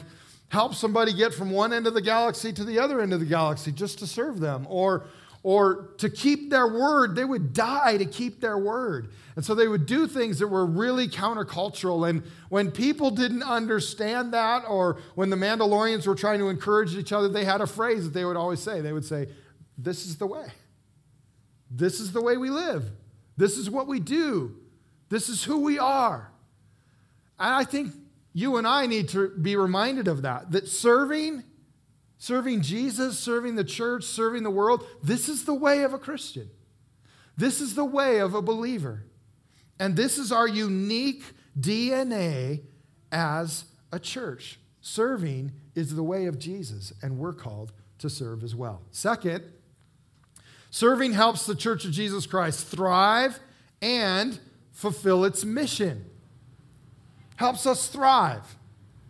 help 0.50 0.74
somebody 0.76 1.14
get 1.14 1.34
from 1.34 1.52
one 1.52 1.74
end 1.74 1.88
of 1.88 1.94
the 1.94 2.02
galaxy 2.02 2.54
to 2.54 2.64
the 2.64 2.80
other 2.80 3.02
end 3.02 3.14
of 3.14 3.20
the 3.20 3.26
galaxy 3.26 3.72
just 3.72 4.00
to 4.00 4.08
serve 4.08 4.40
them, 4.40 4.66
or, 4.70 5.06
or 5.48 5.92
to 5.98 6.10
keep 6.10 6.50
their 6.50 6.68
word. 6.68 7.16
They 7.16 7.24
would 7.24 7.54
die 7.54 7.96
to 7.96 8.04
keep 8.04 8.42
their 8.42 8.58
word. 8.58 9.14
And 9.38 9.46
so 9.46 9.56
they 9.56 9.70
would 9.70 9.86
do 9.86 10.06
things 10.06 10.40
that 10.40 10.50
were 10.50 10.66
really 10.66 11.08
countercultural. 11.08 12.10
And 12.10 12.24
when 12.50 12.70
people 12.70 13.12
didn't 13.12 13.44
understand 13.44 14.34
that, 14.34 14.66
or 14.68 15.00
when 15.16 15.30
the 15.30 15.38
Mandalorians 15.38 16.06
were 16.06 16.16
trying 16.16 16.40
to 16.40 16.50
encourage 16.50 16.96
each 16.96 17.14
other, 17.14 17.30
they 17.30 17.46
had 17.46 17.62
a 17.62 17.66
phrase 17.66 18.04
that 18.04 18.14
they 18.14 18.26
would 18.26 18.36
always 18.36 18.60
say. 18.60 18.82
They 18.82 18.92
would 18.92 19.06
say, 19.06 19.30
This 19.78 20.06
is 20.06 20.18
the 20.18 20.28
way. 20.28 20.48
This 21.72 22.02
is 22.02 22.12
the 22.12 22.22
way 22.22 22.36
we 22.36 22.50
live. 22.50 22.84
This 23.38 23.58
is 23.58 23.70
what 23.70 23.88
we 23.88 24.02
do. 24.02 24.54
This 25.08 25.30
is 25.30 25.46
who 25.46 25.60
we 25.60 25.80
are. 25.80 26.30
And 27.40 27.56
I 27.56 27.64
think 27.64 27.94
you 28.34 28.58
and 28.58 28.68
I 28.68 28.86
need 28.86 29.08
to 29.10 29.30
be 29.30 29.56
reminded 29.56 30.10
of 30.10 30.24
that, 30.24 30.52
that 30.52 30.68
serving, 30.68 31.46
serving 32.18 32.62
Jesus, 32.62 33.20
serving 33.20 33.56
the 33.56 33.64
church, 33.64 34.04
serving 34.04 34.44
the 34.44 34.52
world, 34.52 34.86
this 35.04 35.30
is 35.30 35.46
the 35.46 35.54
way 35.54 35.84
of 35.84 35.94
a 35.94 36.00
Christian. 36.00 36.50
This 37.36 37.62
is 37.62 37.76
the 37.76 37.86
way 37.86 38.20
of 38.20 38.34
a 38.34 38.42
believer. 38.42 39.04
And 39.80 39.96
this 39.96 40.18
is 40.18 40.32
our 40.32 40.48
unique 40.48 41.24
DNA 41.60 42.62
as 43.12 43.66
a 43.92 44.00
church. 44.00 44.60
Serving 44.82 45.52
is 45.76 45.96
the 45.96 46.04
way 46.04 46.26
of 46.26 46.40
Jesus, 46.40 46.94
and 47.02 47.20
we're 47.20 47.34
called 47.34 47.72
to 48.00 48.10
serve 48.10 48.44
as 48.44 48.56
well. 48.56 48.82
Second, 48.92 49.44
serving 50.72 51.14
helps 51.14 51.46
the 51.46 51.56
church 51.56 51.86
of 51.86 51.92
Jesus 51.92 52.26
Christ 52.26 52.68
thrive 52.68 53.40
and 53.82 54.40
fulfill 54.72 55.26
its 55.26 55.46
mission 55.46 56.06
helps 57.38 57.66
us 57.66 57.88
thrive. 57.88 58.58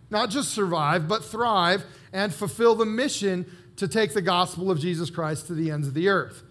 Not 0.10 0.30
just 0.30 0.54
survive, 0.54 1.08
but 1.08 1.26
thrive 1.26 1.84
and 2.14 2.34
fulfill 2.34 2.76
the 2.76 2.86
mission 2.86 3.46
to 3.78 3.88
take 3.88 4.14
the 4.14 4.22
gospel 4.22 4.72
of 4.72 4.80
Jesus 4.80 5.10
Christ 5.10 5.48
to 5.48 5.54
the 5.54 5.72
ends 5.72 5.88
of 5.88 5.94
the 5.94 6.10
earth. 6.10 6.44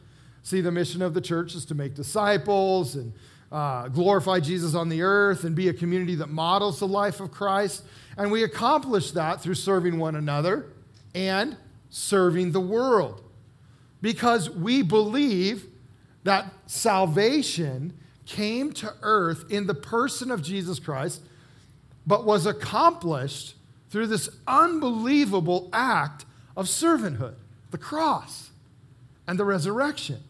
See, 0.42 0.60
the 0.60 0.70
mission 0.70 1.02
of 1.02 1.14
the 1.14 1.20
church 1.20 1.54
is 1.54 1.64
to 1.66 1.74
make 1.74 1.94
disciples 1.94 2.94
and 2.94 3.12
uh, 3.50 3.88
glorify 3.88 4.40
Jesus 4.40 4.74
on 4.74 4.88
the 4.88 5.02
earth 5.02 5.44
and 5.44 5.56
be 5.56 5.68
a 5.68 5.72
community 5.72 6.14
that 6.16 6.28
models 6.28 6.78
the 6.78 6.86
life 6.86 7.20
of 7.20 7.30
Christ. 7.30 7.82
And 8.16 8.30
we 8.30 8.44
accomplish 8.44 9.10
that 9.12 9.42
through 9.42 9.54
serving 9.54 9.98
one 9.98 10.14
another 10.14 10.66
and 11.14 11.56
serving 11.90 12.52
the 12.52 12.60
world. 12.60 13.22
Because 14.00 14.50
we 14.50 14.82
believe 14.82 15.66
that 16.22 16.52
salvation 16.66 17.98
came 18.24 18.72
to 18.72 18.92
earth 19.02 19.50
in 19.50 19.66
the 19.66 19.74
person 19.74 20.30
of 20.30 20.42
Jesus 20.42 20.78
Christ 20.78 21.22
but 22.06 22.24
was 22.24 22.46
accomplished 22.46 23.55
through 23.90 24.08
this 24.08 24.28
unbelievable 24.46 25.68
act 25.72 26.24
of 26.56 26.66
servanthood 26.66 27.36
the 27.70 27.78
cross 27.78 28.50
and 29.26 29.38
the 29.38 29.44
resurrection. 29.44 30.20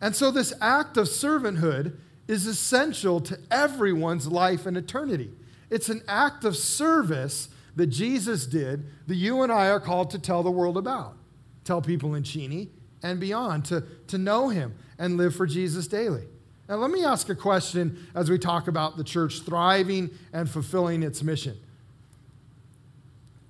And 0.00 0.14
so, 0.16 0.30
this 0.30 0.52
act 0.60 0.96
of 0.96 1.06
servanthood 1.06 1.96
is 2.28 2.46
essential 2.46 3.20
to 3.20 3.38
everyone's 3.50 4.26
life 4.26 4.64
and 4.64 4.76
eternity. 4.76 5.32
It's 5.68 5.88
an 5.88 6.02
act 6.08 6.44
of 6.44 6.56
service 6.56 7.48
that 7.76 7.88
Jesus 7.88 8.46
did 8.46 8.86
that 9.06 9.16
you 9.16 9.42
and 9.42 9.52
I 9.52 9.68
are 9.68 9.80
called 9.80 10.10
to 10.10 10.18
tell 10.18 10.42
the 10.42 10.50
world 10.50 10.76
about, 10.76 11.16
tell 11.64 11.82
people 11.82 12.14
in 12.14 12.22
Cheney 12.22 12.70
and 13.02 13.20
beyond 13.20 13.64
to, 13.66 13.84
to 14.08 14.18
know 14.18 14.48
him 14.48 14.74
and 14.98 15.16
live 15.16 15.34
for 15.34 15.46
Jesus 15.46 15.86
daily. 15.86 16.26
Now, 16.68 16.76
let 16.76 16.90
me 16.90 17.04
ask 17.04 17.28
a 17.28 17.34
question 17.34 18.06
as 18.14 18.30
we 18.30 18.38
talk 18.38 18.68
about 18.68 18.96
the 18.96 19.04
church 19.04 19.40
thriving 19.40 20.10
and 20.32 20.48
fulfilling 20.48 21.02
its 21.02 21.22
mission. 21.22 21.56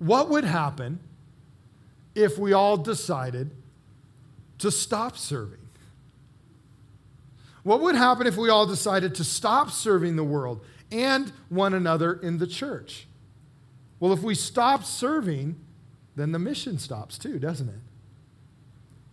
What 0.01 0.29
would 0.29 0.45
happen 0.45 0.99
if 2.15 2.35
we 2.39 2.53
all 2.53 2.75
decided 2.75 3.51
to 4.57 4.71
stop 4.71 5.15
serving? 5.15 5.59
What 7.61 7.81
would 7.81 7.93
happen 7.93 8.25
if 8.25 8.35
we 8.35 8.49
all 8.49 8.65
decided 8.65 9.13
to 9.13 9.23
stop 9.23 9.69
serving 9.69 10.15
the 10.15 10.23
world 10.23 10.65
and 10.91 11.31
one 11.49 11.75
another 11.75 12.13
in 12.13 12.39
the 12.39 12.47
church? 12.47 13.05
Well, 13.99 14.11
if 14.11 14.23
we 14.23 14.33
stop 14.33 14.83
serving, 14.83 15.57
then 16.15 16.31
the 16.31 16.39
mission 16.39 16.79
stops 16.79 17.19
too, 17.19 17.37
doesn't 17.37 17.69
it? 17.69 17.75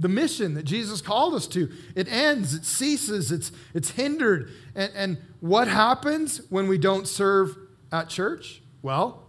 the 0.01 0.09
mission 0.09 0.55
that 0.55 0.63
Jesus 0.63 1.03
called 1.03 1.35
us 1.35 1.49
to. 1.49 1.69
It 1.97 2.07
ends, 2.09 2.55
it 2.55 2.65
ceases, 2.65 3.33
it's, 3.33 3.51
it's 3.75 3.91
hindered. 3.91 4.53
And, 4.77 4.93
and 4.95 5.19
what 5.41 5.67
happens 5.67 6.41
when 6.51 6.69
we 6.69 6.79
don't 6.79 7.09
serve 7.09 7.59
at 7.91 8.09
church? 8.09 8.63
Well, 8.81 9.28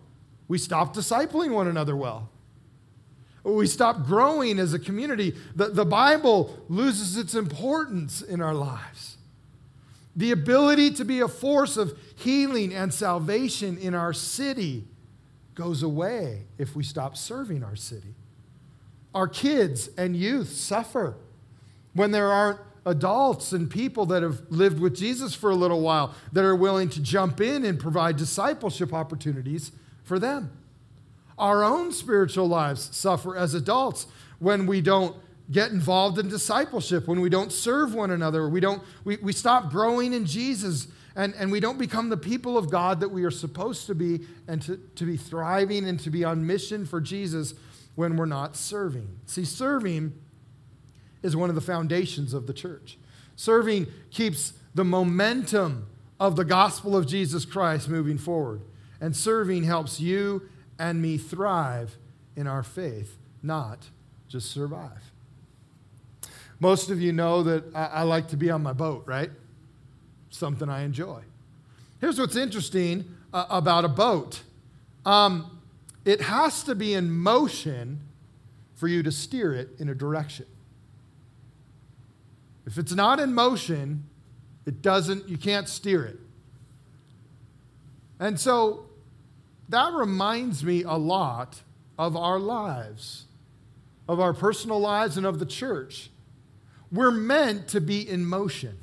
we 0.50 0.58
stop 0.58 0.94
discipling 0.94 1.52
one 1.52 1.68
another 1.68 1.96
well. 1.96 2.28
We 3.44 3.68
stop 3.68 4.06
growing 4.06 4.60
as 4.60 4.74
a 4.74 4.80
community. 4.80 5.36
The, 5.56 5.68
the 5.68 5.86
Bible 5.86 6.58
loses 6.68 7.16
its 7.16 7.36
importance 7.36 8.22
in 8.22 8.42
our 8.42 8.54
lives. 8.54 9.18
The 10.16 10.32
ability 10.32 10.92
to 10.96 11.06
be 11.06 11.22
a 11.22 11.28
force 11.28 11.78
of 11.78 11.98
healing 12.16 12.74
and 12.74 12.94
salvation 12.94 13.78
in 13.78 13.94
our 13.94 14.12
city 14.12 14.86
goes 15.56 15.84
away 15.84 16.46
if 16.58 16.76
we 16.76 16.84
stop 16.84 17.16
serving 17.16 17.64
our 17.64 17.76
city. 17.76 18.16
Our 19.14 19.28
kids 19.28 19.90
and 19.98 20.16
youth 20.16 20.50
suffer 20.50 21.16
when 21.94 22.12
there 22.12 22.32
aren't 22.32 22.60
adults 22.86 23.54
and 23.54 23.70
people 23.70 24.06
that 24.08 24.24
have 24.24 24.42
lived 24.50 24.80
with 24.80 24.96
Jesus 24.96 25.36
for 25.36 25.52
a 25.52 25.56
little 25.56 25.82
while 25.82 26.14
that 26.34 26.44
are 26.44 26.56
willing 26.56 26.90
to 26.90 27.02
jump 27.02 27.40
in 27.40 27.64
and 27.66 27.80
provide 27.80 28.18
discipleship 28.18 28.94
opportunities 28.94 29.72
for 30.10 30.20
them. 30.20 30.52
Our 31.38 31.64
own 31.64 31.94
spiritual 31.94 32.50
lives 32.50 32.90
suffer 32.94 33.38
as 33.38 33.54
adults 33.54 34.08
when 34.40 34.66
we 34.66 34.82
don't 34.82 35.16
get 35.52 35.72
involved 35.72 36.20
in 36.20 36.28
discipleship, 36.28 37.08
when 37.08 37.22
we 37.22 37.30
don't 37.30 37.52
serve 37.52 37.94
one 37.94 38.12
another, 38.12 38.50
we, 38.50 38.60
don't, 38.60 38.84
we, 39.04 39.18
we 39.18 39.34
stop 39.34 39.72
growing 39.72 40.14
in 40.14 40.26
Jesus, 40.26 40.88
and, 41.16 41.34
and 41.36 41.52
we 41.52 41.60
don't 41.60 41.80
become 41.80 42.10
the 42.10 42.18
people 42.18 42.58
of 42.58 42.70
God 42.70 43.00
that 43.00 43.10
we 43.10 43.24
are 43.24 43.32
supposed 43.32 43.88
to 43.88 43.96
be 43.96 44.22
and 44.48 44.62
to, 44.64 44.78
to 44.96 45.06
be 45.06 45.18
thriving 45.18 45.88
and 45.88 46.00
to 46.02 46.10
be 46.10 46.24
on 46.24 46.46
mission 46.46 46.86
for 46.86 47.02
Jesus 47.02 47.54
when 47.96 48.16
we're 48.18 48.26
not 48.26 48.56
serving. 48.56 49.08
See, 49.26 49.46
serving 49.46 50.14
is 51.24 51.36
one 51.36 51.50
of 51.50 51.56
the 51.56 51.62
foundations 51.62 52.34
of 52.34 52.48
the 52.48 52.54
church. 52.54 52.98
Serving 53.36 53.88
keeps 54.12 54.54
the 54.76 54.86
momentum 54.86 55.88
of 56.20 56.36
the 56.36 56.46
gospel 56.46 56.96
of 56.96 57.08
Jesus 57.08 57.46
Christ 57.46 57.90
moving 57.90 58.18
forward. 58.18 58.62
And 59.02 59.16
serving 59.16 59.64
helps 59.64 60.00
you 60.00 60.50
and 60.78 61.02
me 61.02 61.18
thrive 61.18 61.98
in 62.36 62.48
our 62.48 62.64
faith, 62.64 63.18
not 63.42 63.90
just 64.28 64.52
survive. 64.52 65.12
Most 66.60 66.90
of 66.90 67.02
you 67.02 67.14
know 67.14 67.44
that 67.44 67.76
I, 67.76 67.86
I 67.86 68.04
like 68.04 68.28
to 68.30 68.38
be 68.38 68.50
on 68.50 68.62
my 68.62 68.74
boat, 68.74 69.04
right? 69.06 69.30
Something 70.30 70.70
I 70.70 70.84
enjoy. 70.84 71.22
Here's 72.02 72.20
what's 72.20 72.36
interesting 72.36 73.16
uh, 73.34 73.46
about 73.50 73.86
a 73.86 73.90
boat. 73.90 74.42
Um, 75.06 75.60
it 76.06 76.22
has 76.22 76.64
to 76.64 76.76
be 76.76 76.94
in 76.94 77.12
motion 77.12 78.02
for 78.76 78.88
you 78.88 79.04
to 79.04 79.12
steer 79.12 79.54
it 79.54 79.70
in 79.80 79.90
a 79.90 79.96
direction. 79.96 80.46
If 82.66 82.78
it's 82.78 82.94
not 82.94 83.20
in 83.20 83.34
motion, 83.34 84.06
it 84.66 84.82
doesn't, 84.82 85.28
you 85.28 85.38
can't 85.38 85.68
steer 85.68 86.06
it. 86.06 86.20
And 88.20 88.40
so 88.40 88.86
that 89.70 89.94
reminds 89.94 90.64
me 90.64 90.84
a 90.84 90.94
lot 90.94 91.62
of 91.98 92.18
our 92.18 92.40
lives, 92.40 93.26
of 94.08 94.20
our 94.20 94.34
personal 94.34 94.80
lives 94.80 95.16
and 95.16 95.26
of 95.26 95.40
the 95.40 95.46
church. 95.46 96.10
We're 96.92 97.12
meant 97.12 97.68
to 97.70 97.82
be 97.82 98.08
in 98.08 98.26
motion. 98.26 98.80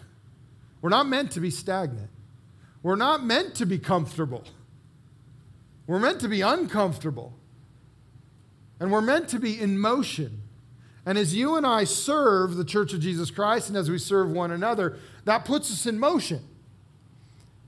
We're 0.81 0.91
not 0.91 1.09
meant 1.09 1.33
to 1.33 1.41
be 1.41 1.51
stagnant. 1.51 2.11
We're 2.83 2.97
not 2.97 3.25
meant 3.25 3.57
to 3.57 3.67
be 3.67 3.79
comfortable. 3.79 4.45
We're 5.89 5.99
meant 5.99 6.21
to 6.21 6.29
be 6.29 6.41
uncomfortable. 6.41 7.33
And 8.79 8.93
we're 8.93 9.01
meant 9.01 9.29
to 9.31 9.41
be 9.41 9.61
in 9.61 9.79
motion. 9.79 10.43
And 11.05 11.19
as 11.19 11.35
you 11.35 11.57
and 11.57 11.67
I 11.67 11.85
serve 11.85 12.57
the 12.57 12.65
Church 12.65 12.93
of 12.93 13.01
Jesus 13.01 13.31
Christ 13.31 13.69
and 13.69 13.77
as 13.77 13.91
we 13.91 13.99
serve 13.99 14.31
one 14.31 14.53
another, 14.53 14.99
that 15.25 15.45
puts 15.45 15.71
us 15.73 15.87
in 15.87 15.99
motion. 15.99 16.45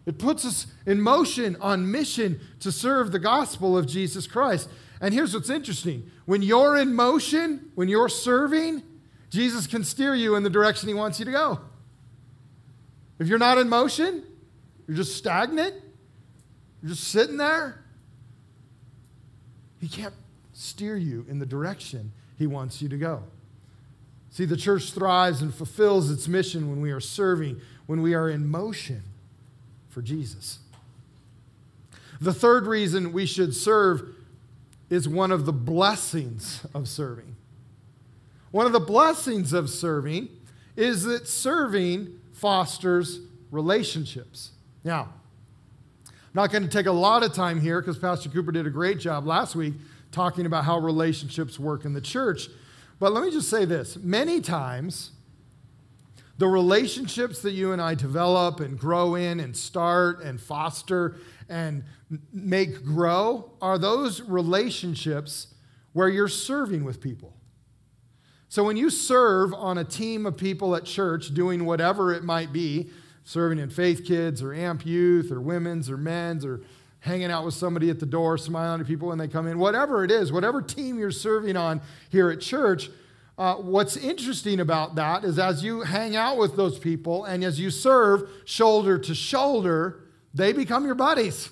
It 0.09 0.19
puts 0.19 0.47
us 0.47 0.67
in 0.87 1.03
motion 1.03 1.55
on 1.61 1.91
mission 1.91 2.41
to 2.61 2.73
serve 2.73 3.13
the 3.13 3.19
gospel 3.19 3.77
of 3.77 3.87
Jesus 3.87 4.27
Christ. 4.27 4.71
And 5.03 5.13
here's 5.13 5.35
what's 5.35 5.51
interesting 5.51 6.11
when 6.25 6.41
you're 6.41 6.79
in 6.79 6.95
motion, 6.95 7.71
when 7.75 7.89
you're 7.89 8.09
serving, 8.09 8.83
Jesus 9.29 9.67
can 9.67 9.85
steer 9.85 10.15
you 10.15 10.35
in 10.35 10.45
the 10.45 10.49
direction 10.49 10.89
he 10.89 10.95
wants 10.95 11.19
you 11.19 11.27
to 11.27 11.31
go. 11.31 11.61
If 13.19 13.29
you're 13.29 13.39
not 13.39 13.59
in 13.59 13.69
motion, 13.69 14.25
you're 14.87 14.97
just 14.97 15.15
stagnant, 15.15 15.75
you're 16.83 16.89
just 16.89 17.09
sitting 17.09 17.37
there, 17.37 17.85
he 19.79 19.89
can't 19.89 20.15
steer 20.55 20.97
you 20.97 21.27
in 21.29 21.39
the 21.39 21.45
direction 21.45 22.13
he 22.39 22.47
wants 22.47 22.81
you 22.81 22.89
to 22.89 22.97
go. 22.97 23.25
See, 24.31 24.47
the 24.47 24.57
church 24.57 24.91
thrives 24.91 25.43
and 25.43 25.53
fulfills 25.53 26.11
its 26.11 26.27
mission 26.29 26.71
when 26.71 26.81
we 26.81 26.93
are 26.93 27.01
serving, 27.01 27.61
when 27.85 28.01
we 28.01 28.15
are 28.15 28.31
in 28.31 28.47
motion 28.49 29.03
for 29.99 30.03
Jesus. 30.03 30.61
The 32.21 32.33
third 32.33 32.69
reason 32.69 33.13
we 33.13 33.27
should 33.27 33.53
serve 33.53 34.15
is 34.91 35.09
one 35.09 35.33
of 35.33 35.45
the 35.45 35.53
blessings 35.53 36.65
of 36.73 36.87
serving. 36.87 37.35
One 38.53 38.65
of 38.65 38.71
the 38.71 38.79
blessings 38.79 39.53
of 39.53 39.69
serving 39.69 40.29
is 40.77 41.03
that 41.03 41.27
serving 41.27 42.17
fosters 42.33 43.19
relationships. 43.51 44.53
Now, 44.85 45.09
I'm 46.07 46.13
not 46.33 46.53
going 46.53 46.63
to 46.63 46.69
take 46.69 46.87
a 46.87 46.93
lot 46.93 47.25
of 47.25 47.33
time 47.33 47.61
here 47.61 47.81
because 47.81 47.99
Pastor 47.99 48.29
Cooper 48.29 48.53
did 48.53 48.69
a 48.69 48.71
great 48.71 49.01
job 49.01 49.27
last 49.27 49.57
week 49.57 49.75
talking 50.13 50.47
about 50.47 50.65
how 50.65 50.79
relationships 50.79 51.59
work 51.59 51.85
in 51.85 51.93
the 51.93 52.01
church. 52.01 52.47
But 53.01 53.13
let 53.13 53.25
me 53.25 53.33
just 53.33 53.51
say 53.51 53.65
this 53.65 53.97
many 53.97 54.41
times, 54.41 55.11
the 56.39 56.47
relationships 56.47 57.43
that 57.43 57.53
you 57.53 57.73
and 57.73 57.83
I 57.83 57.95
develop 57.95 58.61
and 58.61 58.79
grow 58.79 59.17
in 59.17 59.41
and 59.41 59.57
start 59.57 60.23
and 60.23 60.41
foster 60.41 61.17
and 61.49 61.83
make 62.33 62.85
grow 62.85 63.53
are 63.61 63.77
those 63.77 64.23
relationships 64.23 65.55
where 65.93 66.09
you're 66.09 66.29
serving 66.29 66.85
with 66.85 67.01
people. 67.01 67.35
So 68.49 68.65
when 68.65 68.77
you 68.77 68.89
serve 68.89 69.53
on 69.53 69.79
a 69.79 69.85
team 69.85 70.25
of 70.25 70.37
people 70.37 70.75
at 70.77 70.85
church 70.85 71.35
doing 71.35 71.67
whatever 71.67 72.15
it 72.15 72.23
might 72.23 72.53
be, 72.53 72.89
serving 73.25 73.59
in 73.59 73.69
faith 73.69 74.07
kids 74.07 74.41
or 74.41 74.55
amp 74.55 74.87
youth 74.87 75.31
or 75.31 75.41
women's 75.41 75.91
or 75.91 75.99
men's 75.99 76.45
or 76.47 76.63
hanging 77.01 77.31
out 77.31 77.45
with 77.45 77.55
somebody 77.55 77.91
at 77.91 78.01
the 78.01 78.07
door, 78.07 78.39
smiling 78.39 78.81
at 78.81 78.87
people 78.87 79.09
when 79.09 79.19
they 79.19 79.29
come 79.29 79.47
in, 79.47 79.59
whatever 79.59 80.03
it 80.03 80.11
is, 80.11 80.33
whatever 80.33 80.63
team 80.63 80.99
you're 80.99 81.11
serving 81.11 81.57
on 81.57 81.81
here 82.11 82.31
at 82.31 82.41
church, 82.41 82.91
uh, 83.39 83.55
what's 83.55 83.97
interesting 83.97 84.59
about 84.59 84.97
that 84.97 85.23
is 85.23 85.39
as 85.39 85.63
you 85.63 85.83
hang 85.83 86.17
out 86.17 86.37
with 86.37 86.57
those 86.57 86.77
people 86.77 87.25
and 87.25 87.45
as 87.45 87.61
you 87.61 87.71
serve 87.71 88.29
shoulder 88.45 88.99
to 88.99 89.15
shoulder, 89.15 90.01
they 90.35 90.53
become 90.53 90.85
your 90.85 90.97
buddies. 90.97 91.51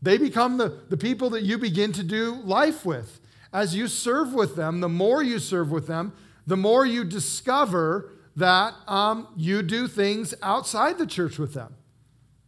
They 0.00 0.16
become 0.16 0.56
the, 0.56 0.80
the 0.88 0.96
people 0.96 1.30
that 1.30 1.42
you 1.42 1.58
begin 1.58 1.92
to 1.92 2.02
do 2.02 2.36
life 2.36 2.86
with. 2.86 3.20
As 3.52 3.74
you 3.74 3.88
serve 3.88 4.32
with 4.32 4.56
them, 4.56 4.80
the 4.80 4.88
more 4.88 5.22
you 5.22 5.38
serve 5.38 5.70
with 5.70 5.86
them, 5.86 6.14
the 6.46 6.56
more 6.56 6.86
you 6.86 7.04
discover 7.04 8.12
that 8.36 8.74
um, 8.88 9.28
you 9.36 9.62
do 9.62 9.86
things 9.86 10.34
outside 10.42 10.96
the 10.96 11.06
church 11.06 11.38
with 11.38 11.52
them 11.52 11.74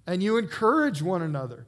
and 0.07 0.23
you 0.23 0.39
encourage 0.39 1.03
one 1.03 1.21
another 1.21 1.67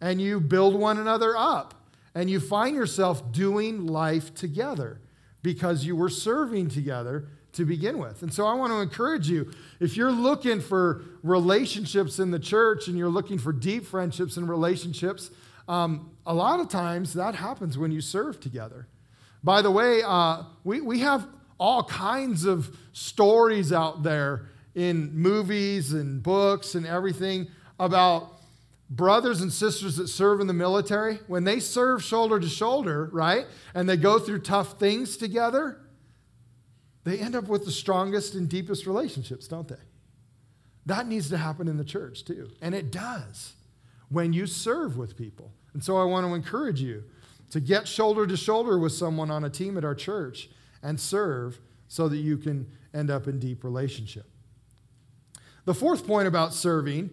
and 0.00 0.22
you 0.22 0.40
build 0.40 0.74
one 0.74 0.98
another 0.98 1.36
up 1.36 1.86
and 2.14 2.30
you 2.30 2.40
find 2.40 2.74
yourself 2.74 3.30
doing 3.32 3.86
life 3.86 4.34
together 4.34 5.00
because 5.44 5.84
you 5.84 5.94
were 5.94 6.08
serving 6.08 6.70
together 6.70 7.28
to 7.52 7.66
begin 7.66 7.98
with. 7.98 8.22
And 8.22 8.32
so 8.32 8.46
I 8.46 8.54
want 8.54 8.72
to 8.72 8.80
encourage 8.80 9.28
you 9.28 9.52
if 9.78 9.94
you're 9.94 10.10
looking 10.10 10.58
for 10.58 11.02
relationships 11.22 12.18
in 12.18 12.30
the 12.30 12.38
church 12.38 12.88
and 12.88 12.96
you're 12.96 13.10
looking 13.10 13.38
for 13.38 13.52
deep 13.52 13.84
friendships 13.86 14.38
and 14.38 14.48
relationships, 14.48 15.30
um, 15.68 16.10
a 16.26 16.32
lot 16.34 16.60
of 16.60 16.68
times 16.70 17.12
that 17.12 17.34
happens 17.34 17.76
when 17.76 17.92
you 17.92 18.00
serve 18.00 18.40
together. 18.40 18.88
By 19.44 19.60
the 19.60 19.70
way, 19.70 20.00
uh, 20.02 20.44
we, 20.64 20.80
we 20.80 21.00
have 21.00 21.28
all 21.58 21.84
kinds 21.84 22.46
of 22.46 22.74
stories 22.94 23.70
out 23.70 24.02
there 24.02 24.46
in 24.74 25.14
movies 25.14 25.92
and 25.92 26.22
books 26.22 26.74
and 26.74 26.86
everything 26.86 27.48
about 27.78 28.33
brothers 28.90 29.40
and 29.40 29.52
sisters 29.52 29.96
that 29.96 30.08
serve 30.08 30.40
in 30.40 30.46
the 30.46 30.52
military, 30.52 31.20
when 31.26 31.44
they 31.44 31.60
serve 31.60 32.02
shoulder 32.02 32.38
to 32.38 32.48
shoulder, 32.48 33.08
right, 33.12 33.46
and 33.74 33.88
they 33.88 33.96
go 33.96 34.18
through 34.18 34.40
tough 34.40 34.78
things 34.78 35.16
together, 35.16 35.80
they 37.04 37.18
end 37.18 37.34
up 37.34 37.48
with 37.48 37.64
the 37.64 37.72
strongest 37.72 38.34
and 38.34 38.48
deepest 38.48 38.86
relationships, 38.86 39.46
don't 39.46 39.68
they? 39.68 39.76
That 40.86 41.06
needs 41.06 41.30
to 41.30 41.38
happen 41.38 41.68
in 41.68 41.76
the 41.76 41.84
church 41.84 42.24
too. 42.24 42.50
And 42.60 42.74
it 42.74 42.90
does 42.90 43.54
when 44.08 44.32
you 44.32 44.46
serve 44.46 44.96
with 44.96 45.16
people. 45.16 45.52
And 45.72 45.82
so 45.82 45.96
I 45.96 46.04
want 46.04 46.26
to 46.26 46.34
encourage 46.34 46.80
you 46.80 47.04
to 47.50 47.60
get 47.60 47.88
shoulder 47.88 48.26
to 48.26 48.36
shoulder 48.36 48.78
with 48.78 48.92
someone 48.92 49.30
on 49.30 49.44
a 49.44 49.50
team 49.50 49.76
at 49.78 49.84
our 49.84 49.94
church 49.94 50.48
and 50.82 51.00
serve 51.00 51.60
so 51.88 52.08
that 52.08 52.18
you 52.18 52.36
can 52.36 52.70
end 52.92 53.10
up 53.10 53.26
in 53.26 53.38
deep 53.38 53.64
relationship. 53.64 54.26
The 55.64 55.74
fourth 55.74 56.06
point 56.06 56.28
about 56.28 56.52
serving 56.52 57.10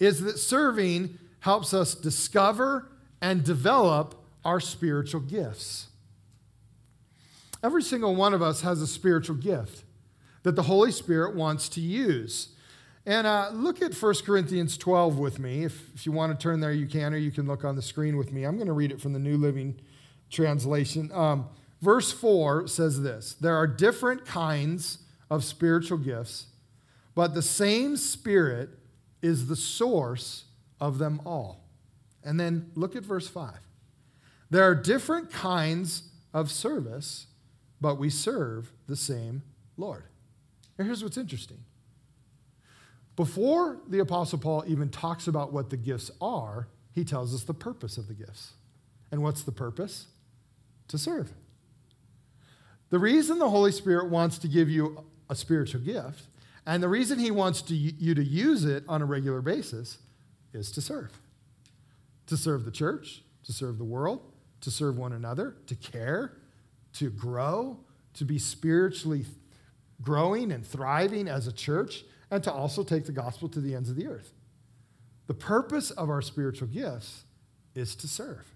is 0.00 0.20
that 0.22 0.38
serving 0.38 1.18
helps 1.40 1.72
us 1.72 1.94
discover 1.94 2.90
and 3.20 3.44
develop 3.44 4.14
our 4.44 4.58
spiritual 4.58 5.20
gifts. 5.20 5.88
Every 7.62 7.82
single 7.82 8.16
one 8.16 8.32
of 8.32 8.40
us 8.40 8.62
has 8.62 8.80
a 8.80 8.86
spiritual 8.86 9.36
gift 9.36 9.84
that 10.42 10.56
the 10.56 10.62
Holy 10.62 10.90
Spirit 10.90 11.36
wants 11.36 11.68
to 11.70 11.80
use. 11.80 12.48
And 13.04 13.26
uh, 13.26 13.50
look 13.52 13.82
at 13.82 13.94
1 13.94 14.14
Corinthians 14.24 14.78
12 14.78 15.18
with 15.18 15.38
me. 15.38 15.64
If, 15.64 15.94
if 15.94 16.06
you 16.06 16.12
want 16.12 16.38
to 16.38 16.42
turn 16.42 16.60
there, 16.60 16.72
you 16.72 16.86
can, 16.86 17.12
or 17.12 17.18
you 17.18 17.30
can 17.30 17.46
look 17.46 17.64
on 17.64 17.76
the 17.76 17.82
screen 17.82 18.16
with 18.16 18.32
me. 18.32 18.44
I'm 18.44 18.56
going 18.56 18.66
to 18.66 18.72
read 18.72 18.92
it 18.92 19.00
from 19.00 19.12
the 19.12 19.18
New 19.18 19.36
Living 19.36 19.78
Translation. 20.30 21.10
Um, 21.12 21.48
verse 21.82 22.12
4 22.12 22.66
says 22.66 23.02
this 23.02 23.34
There 23.34 23.56
are 23.56 23.66
different 23.66 24.24
kinds 24.24 24.98
of 25.30 25.44
spiritual 25.44 25.98
gifts, 25.98 26.46
but 27.14 27.34
the 27.34 27.42
same 27.42 27.96
Spirit 27.96 28.70
is 29.22 29.46
the 29.46 29.56
source 29.56 30.44
of 30.80 30.98
them 30.98 31.20
all. 31.24 31.64
And 32.24 32.38
then 32.38 32.70
look 32.74 32.96
at 32.96 33.02
verse 33.02 33.28
5. 33.28 33.54
There 34.50 34.64
are 34.64 34.74
different 34.74 35.30
kinds 35.30 36.04
of 36.34 36.50
service, 36.50 37.26
but 37.80 37.98
we 37.98 38.10
serve 38.10 38.72
the 38.86 38.96
same 38.96 39.42
Lord. 39.76 40.04
And 40.76 40.86
here's 40.86 41.02
what's 41.02 41.16
interesting. 41.16 41.58
Before 43.16 43.78
the 43.86 43.98
Apostle 43.98 44.38
Paul 44.38 44.64
even 44.66 44.88
talks 44.88 45.26
about 45.26 45.52
what 45.52 45.70
the 45.70 45.76
gifts 45.76 46.10
are, 46.20 46.68
he 46.92 47.04
tells 47.04 47.34
us 47.34 47.44
the 47.44 47.54
purpose 47.54 47.98
of 47.98 48.08
the 48.08 48.14
gifts. 48.14 48.52
And 49.12 49.22
what's 49.22 49.42
the 49.42 49.52
purpose? 49.52 50.06
To 50.88 50.98
serve. 50.98 51.32
The 52.90 52.98
reason 52.98 53.38
the 53.38 53.50
Holy 53.50 53.72
Spirit 53.72 54.10
wants 54.10 54.38
to 54.38 54.48
give 54.48 54.68
you 54.68 55.04
a 55.28 55.34
spiritual 55.36 55.80
gift 55.80 56.24
and 56.66 56.82
the 56.82 56.88
reason 56.88 57.18
he 57.18 57.30
wants 57.30 57.62
to, 57.62 57.74
you 57.74 58.14
to 58.14 58.22
use 58.24 58.64
it 58.64 58.84
on 58.88 59.02
a 59.02 59.04
regular 59.04 59.40
basis 59.40 59.98
is 60.52 60.70
to 60.72 60.80
serve. 60.80 61.10
To 62.26 62.36
serve 62.36 62.64
the 62.64 62.70
church, 62.70 63.22
to 63.44 63.52
serve 63.52 63.78
the 63.78 63.84
world, 63.84 64.20
to 64.60 64.70
serve 64.70 64.98
one 64.98 65.12
another, 65.12 65.56
to 65.66 65.74
care, 65.74 66.36
to 66.94 67.10
grow, 67.10 67.78
to 68.14 68.24
be 68.24 68.38
spiritually 68.38 69.24
growing 70.02 70.52
and 70.52 70.66
thriving 70.66 71.28
as 71.28 71.46
a 71.46 71.52
church, 71.52 72.04
and 72.30 72.42
to 72.44 72.52
also 72.52 72.82
take 72.82 73.06
the 73.06 73.12
gospel 73.12 73.48
to 73.48 73.60
the 73.60 73.74
ends 73.74 73.90
of 73.90 73.96
the 73.96 74.06
earth. 74.06 74.32
The 75.26 75.34
purpose 75.34 75.90
of 75.90 76.10
our 76.10 76.22
spiritual 76.22 76.68
gifts 76.68 77.24
is 77.74 77.94
to 77.96 78.08
serve. 78.08 78.46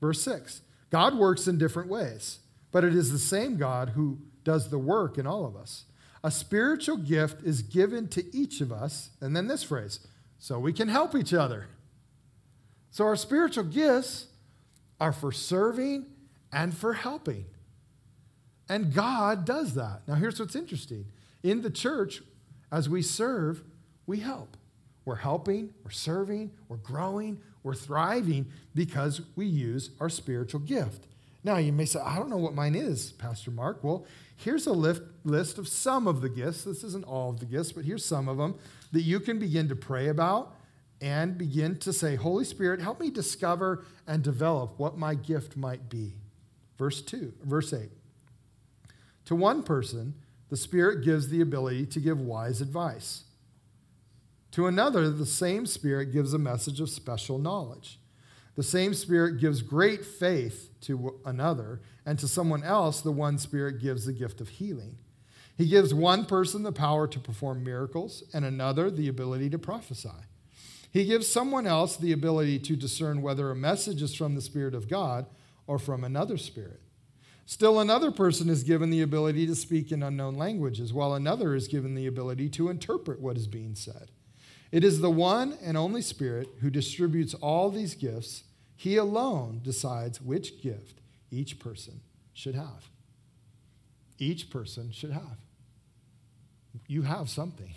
Verse 0.00 0.20
6 0.22 0.62
God 0.90 1.16
works 1.16 1.46
in 1.46 1.58
different 1.58 1.88
ways, 1.88 2.40
but 2.70 2.84
it 2.84 2.94
is 2.94 3.12
the 3.12 3.18
same 3.18 3.56
God 3.56 3.90
who 3.90 4.18
does 4.44 4.70
the 4.70 4.78
work 4.78 5.18
in 5.18 5.26
all 5.26 5.46
of 5.46 5.56
us. 5.56 5.84
A 6.24 6.30
spiritual 6.30 6.96
gift 6.96 7.42
is 7.42 7.62
given 7.62 8.08
to 8.08 8.36
each 8.36 8.60
of 8.60 8.70
us, 8.70 9.10
and 9.20 9.34
then 9.34 9.48
this 9.48 9.64
phrase, 9.64 10.00
so 10.38 10.58
we 10.58 10.72
can 10.72 10.88
help 10.88 11.14
each 11.14 11.34
other. 11.34 11.66
So 12.90 13.04
our 13.04 13.16
spiritual 13.16 13.64
gifts 13.64 14.26
are 15.00 15.12
for 15.12 15.32
serving 15.32 16.06
and 16.52 16.76
for 16.76 16.92
helping. 16.92 17.46
And 18.68 18.94
God 18.94 19.44
does 19.44 19.74
that. 19.74 20.02
Now, 20.06 20.14
here's 20.14 20.38
what's 20.38 20.54
interesting 20.54 21.06
in 21.42 21.62
the 21.62 21.70
church, 21.70 22.22
as 22.70 22.88
we 22.88 23.02
serve, 23.02 23.62
we 24.06 24.20
help. 24.20 24.56
We're 25.04 25.16
helping, 25.16 25.74
we're 25.82 25.90
serving, 25.90 26.52
we're 26.68 26.76
growing, 26.76 27.40
we're 27.64 27.74
thriving 27.74 28.46
because 28.74 29.20
we 29.34 29.46
use 29.46 29.90
our 29.98 30.08
spiritual 30.08 30.60
gift. 30.60 31.06
Now, 31.44 31.56
you 31.56 31.72
may 31.72 31.86
say, 31.86 32.00
I 32.00 32.16
don't 32.16 32.30
know 32.30 32.36
what 32.36 32.54
mine 32.54 32.74
is, 32.74 33.12
Pastor 33.12 33.50
Mark. 33.50 33.82
Well, 33.82 34.06
here's 34.36 34.66
a 34.66 34.72
list 34.72 35.58
of 35.58 35.66
some 35.66 36.06
of 36.06 36.20
the 36.20 36.28
gifts. 36.28 36.62
This 36.62 36.84
isn't 36.84 37.04
all 37.04 37.30
of 37.30 37.40
the 37.40 37.46
gifts, 37.46 37.72
but 37.72 37.84
here's 37.84 38.04
some 38.04 38.28
of 38.28 38.36
them 38.36 38.54
that 38.92 39.02
you 39.02 39.18
can 39.18 39.38
begin 39.38 39.68
to 39.68 39.76
pray 39.76 40.08
about 40.08 40.54
and 41.00 41.36
begin 41.36 41.76
to 41.78 41.92
say, 41.92 42.14
Holy 42.14 42.44
Spirit, 42.44 42.80
help 42.80 43.00
me 43.00 43.10
discover 43.10 43.84
and 44.06 44.22
develop 44.22 44.78
what 44.78 44.96
my 44.96 45.16
gift 45.16 45.56
might 45.56 45.88
be. 45.88 46.12
Verse 46.78 47.02
2, 47.02 47.32
verse 47.42 47.72
8. 47.72 47.90
To 49.24 49.34
one 49.34 49.64
person, 49.64 50.14
the 50.48 50.56
Spirit 50.56 51.04
gives 51.04 51.28
the 51.28 51.40
ability 51.40 51.86
to 51.86 52.00
give 52.00 52.20
wise 52.20 52.60
advice. 52.60 53.24
To 54.52 54.66
another, 54.68 55.10
the 55.10 55.26
same 55.26 55.66
Spirit 55.66 56.12
gives 56.12 56.34
a 56.34 56.38
message 56.38 56.78
of 56.80 56.88
special 56.88 57.38
knowledge. 57.38 57.98
The 58.54 58.62
same 58.62 58.92
Spirit 58.92 59.40
gives 59.40 59.62
great 59.62 60.04
faith 60.04 60.70
to 60.82 61.18
another, 61.24 61.80
and 62.04 62.18
to 62.18 62.28
someone 62.28 62.62
else, 62.62 63.00
the 63.00 63.12
one 63.12 63.38
Spirit 63.38 63.80
gives 63.80 64.04
the 64.04 64.12
gift 64.12 64.40
of 64.40 64.50
healing. 64.50 64.98
He 65.56 65.68
gives 65.68 65.94
one 65.94 66.26
person 66.26 66.62
the 66.62 66.72
power 66.72 67.06
to 67.06 67.18
perform 67.18 67.64
miracles, 67.64 68.22
and 68.32 68.44
another 68.44 68.90
the 68.90 69.08
ability 69.08 69.48
to 69.50 69.58
prophesy. 69.58 70.10
He 70.90 71.06
gives 71.06 71.26
someone 71.26 71.66
else 71.66 71.96
the 71.96 72.12
ability 72.12 72.58
to 72.60 72.76
discern 72.76 73.22
whether 73.22 73.50
a 73.50 73.56
message 73.56 74.02
is 74.02 74.14
from 74.14 74.34
the 74.34 74.42
Spirit 74.42 74.74
of 74.74 74.88
God 74.88 75.26
or 75.66 75.78
from 75.78 76.04
another 76.04 76.36
Spirit. 76.36 76.80
Still, 77.46 77.80
another 77.80 78.10
person 78.10 78.48
is 78.48 78.62
given 78.62 78.90
the 78.90 79.02
ability 79.02 79.46
to 79.46 79.54
speak 79.54 79.90
in 79.90 80.02
unknown 80.02 80.34
languages, 80.34 80.92
while 80.92 81.14
another 81.14 81.54
is 81.54 81.68
given 81.68 81.94
the 81.94 82.06
ability 82.06 82.48
to 82.50 82.68
interpret 82.68 83.20
what 83.20 83.36
is 83.36 83.46
being 83.46 83.74
said. 83.74 84.10
It 84.72 84.84
is 84.84 85.00
the 85.00 85.10
one 85.10 85.58
and 85.62 85.76
only 85.76 86.00
Spirit 86.00 86.48
who 86.60 86.70
distributes 86.70 87.34
all 87.34 87.68
these 87.68 87.94
gifts. 87.94 88.44
He 88.74 88.96
alone 88.96 89.60
decides 89.62 90.20
which 90.20 90.62
gift 90.62 91.00
each 91.30 91.58
person 91.58 92.00
should 92.32 92.54
have. 92.54 92.88
Each 94.18 94.48
person 94.48 94.90
should 94.90 95.10
have. 95.10 95.36
You 96.88 97.02
have 97.02 97.28
something, 97.28 97.74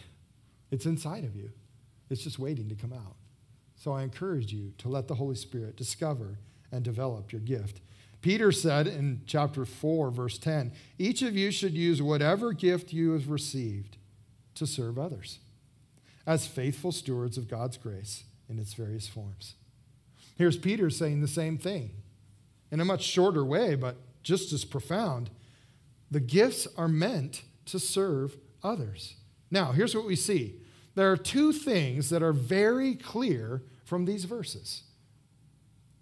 it's 0.71 0.85
inside 0.85 1.25
of 1.25 1.35
you, 1.35 1.51
it's 2.09 2.23
just 2.23 2.39
waiting 2.39 2.69
to 2.69 2.75
come 2.75 2.93
out. 2.93 3.15
So 3.75 3.91
I 3.91 4.03
encourage 4.03 4.53
you 4.53 4.71
to 4.77 4.87
let 4.87 5.09
the 5.09 5.15
Holy 5.15 5.35
Spirit 5.35 5.75
discover 5.75 6.39
and 6.71 6.81
develop 6.81 7.33
your 7.33 7.41
gift. 7.41 7.81
Peter 8.21 8.53
said 8.53 8.87
in 8.87 9.21
chapter 9.25 9.65
4, 9.65 10.11
verse 10.11 10.37
10 10.37 10.71
each 10.97 11.21
of 11.21 11.35
you 11.35 11.51
should 11.51 11.73
use 11.73 12.01
whatever 12.01 12.53
gift 12.53 12.93
you 12.93 13.11
have 13.11 13.29
received 13.29 13.97
to 14.55 14.65
serve 14.65 14.97
others 14.97 15.39
as 16.25 16.47
faithful 16.47 16.91
stewards 16.91 17.37
of 17.37 17.47
God's 17.47 17.77
grace 17.77 18.23
in 18.49 18.59
its 18.59 18.73
various 18.73 19.07
forms. 19.07 19.55
Here's 20.37 20.57
Peter 20.57 20.89
saying 20.89 21.21
the 21.21 21.27
same 21.27 21.57
thing 21.57 21.91
in 22.71 22.79
a 22.79 22.85
much 22.85 23.03
shorter 23.03 23.45
way, 23.45 23.75
but 23.75 23.97
just 24.23 24.51
as 24.51 24.65
profound. 24.65 25.29
The 26.11 26.19
gifts 26.19 26.67
are 26.77 26.87
meant 26.87 27.43
to 27.67 27.79
serve 27.79 28.37
others. 28.63 29.15
Now, 29.49 29.71
here's 29.71 29.95
what 29.95 30.05
we 30.05 30.15
see 30.15 30.59
there 30.95 31.11
are 31.11 31.17
two 31.17 31.51
things 31.51 32.09
that 32.09 32.23
are 32.23 32.33
very 32.33 32.95
clear 32.95 33.61
from 33.83 34.05
these 34.05 34.25
verses 34.25 34.83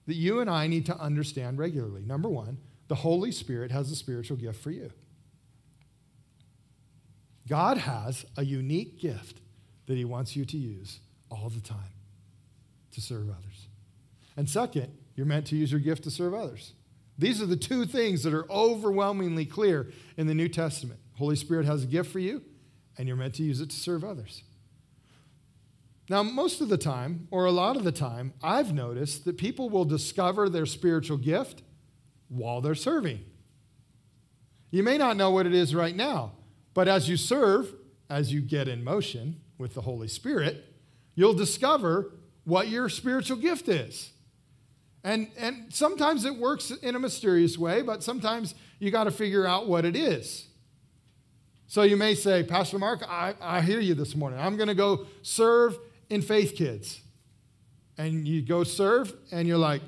that 0.05 0.15
you 0.15 0.39
and 0.39 0.49
I 0.49 0.67
need 0.67 0.85
to 0.87 0.97
understand 0.97 1.57
regularly. 1.57 2.03
Number 2.05 2.29
one, 2.29 2.57
the 2.87 2.95
Holy 2.95 3.31
Spirit 3.31 3.71
has 3.71 3.89
a 3.91 3.95
spiritual 3.95 4.37
gift 4.37 4.61
for 4.61 4.71
you. 4.71 4.91
God 7.47 7.77
has 7.79 8.25
a 8.37 8.43
unique 8.43 8.99
gift 8.99 9.39
that 9.87 9.97
He 9.97 10.05
wants 10.05 10.35
you 10.35 10.45
to 10.45 10.57
use 10.57 10.99
all 11.29 11.49
the 11.49 11.61
time 11.61 11.77
to 12.91 13.01
serve 13.01 13.29
others. 13.29 13.67
And 14.37 14.49
second, 14.49 14.91
you're 15.15 15.25
meant 15.25 15.47
to 15.47 15.55
use 15.55 15.71
your 15.71 15.81
gift 15.81 16.03
to 16.03 16.11
serve 16.11 16.33
others. 16.33 16.73
These 17.17 17.41
are 17.41 17.45
the 17.45 17.55
two 17.55 17.85
things 17.85 18.23
that 18.23 18.33
are 18.33 18.51
overwhelmingly 18.51 19.45
clear 19.45 19.91
in 20.17 20.27
the 20.27 20.33
New 20.33 20.49
Testament. 20.49 20.99
Holy 21.17 21.35
Spirit 21.35 21.65
has 21.65 21.83
a 21.83 21.87
gift 21.87 22.11
for 22.11 22.19
you, 22.19 22.41
and 22.97 23.07
you're 23.07 23.17
meant 23.17 23.35
to 23.35 23.43
use 23.43 23.61
it 23.61 23.69
to 23.69 23.75
serve 23.75 24.03
others. 24.03 24.43
Now, 26.09 26.23
most 26.23 26.59
of 26.59 26.69
the 26.69 26.77
time, 26.77 27.27
or 27.31 27.45
a 27.45 27.51
lot 27.51 27.77
of 27.77 27.83
the 27.83 27.91
time, 27.91 28.33
I've 28.41 28.73
noticed 28.73 29.25
that 29.25 29.37
people 29.37 29.69
will 29.69 29.85
discover 29.85 30.49
their 30.49 30.65
spiritual 30.65 31.17
gift 31.17 31.61
while 32.27 32.61
they're 32.61 32.75
serving. 32.75 33.23
You 34.69 34.83
may 34.83 34.97
not 34.97 35.17
know 35.17 35.29
what 35.31 35.45
it 35.45 35.53
is 35.53 35.73
right 35.75 35.95
now, 35.95 36.33
but 36.73 36.87
as 36.87 37.07
you 37.07 37.15
serve, 37.15 37.73
as 38.09 38.33
you 38.33 38.41
get 38.41 38.67
in 38.67 38.83
motion, 38.83 39.39
with 39.63 39.73
the 39.73 39.81
Holy 39.81 40.09
Spirit, 40.09 40.65
you'll 41.15 41.33
discover 41.33 42.11
what 42.43 42.67
your 42.67 42.89
spiritual 42.89 43.37
gift 43.37 43.69
is. 43.69 44.11
And, 45.05 45.29
and 45.37 45.73
sometimes 45.73 46.25
it 46.25 46.35
works 46.35 46.69
in 46.69 46.95
a 46.95 46.99
mysterious 46.99 47.57
way, 47.57 47.81
but 47.81 48.03
sometimes 48.03 48.55
you 48.79 48.91
got 48.91 49.05
to 49.05 49.11
figure 49.11 49.47
out 49.47 49.67
what 49.67 49.85
it 49.85 49.95
is. 49.95 50.47
So 51.67 51.83
you 51.83 51.97
may 51.97 52.13
say, 52.13 52.43
Pastor 52.43 52.77
Mark, 52.77 53.03
I, 53.09 53.35
I 53.41 53.61
hear 53.61 53.79
you 53.79 53.95
this 53.95 54.15
morning. 54.15 54.37
I'm 54.37 54.57
going 54.57 54.67
to 54.67 54.75
go 54.75 55.07
serve 55.21 55.79
in 56.09 56.21
Faith 56.21 56.55
Kids. 56.55 57.01
And 57.97 58.27
you 58.27 58.41
go 58.41 58.63
serve, 58.63 59.13
and 59.31 59.47
you're 59.47 59.57
like, 59.57 59.81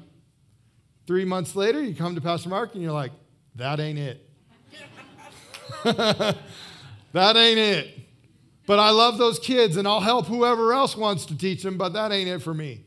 three 1.05 1.25
months 1.25 1.55
later, 1.55 1.83
you 1.83 1.95
come 1.95 2.15
to 2.15 2.21
Pastor 2.21 2.49
Mark, 2.49 2.73
and 2.73 2.81
you're 2.81 2.93
like, 2.93 3.11
that 3.55 3.79
ain't 3.79 3.99
it. 3.99 4.29
that 5.83 6.37
ain't 7.13 7.59
it. 7.59 8.04
But 8.65 8.79
I 8.79 8.89
love 8.89 9.17
those 9.17 9.37
kids 9.37 9.77
and 9.77 9.87
I'll 9.87 9.99
help 10.01 10.25
whoever 10.25 10.73
else 10.73 10.97
wants 10.97 11.25
to 11.27 11.37
teach 11.37 11.61
them, 11.63 11.77
but 11.77 11.93
that 11.93 12.11
ain't 12.11 12.29
it 12.29 12.41
for 12.41 12.53
me. 12.53 12.83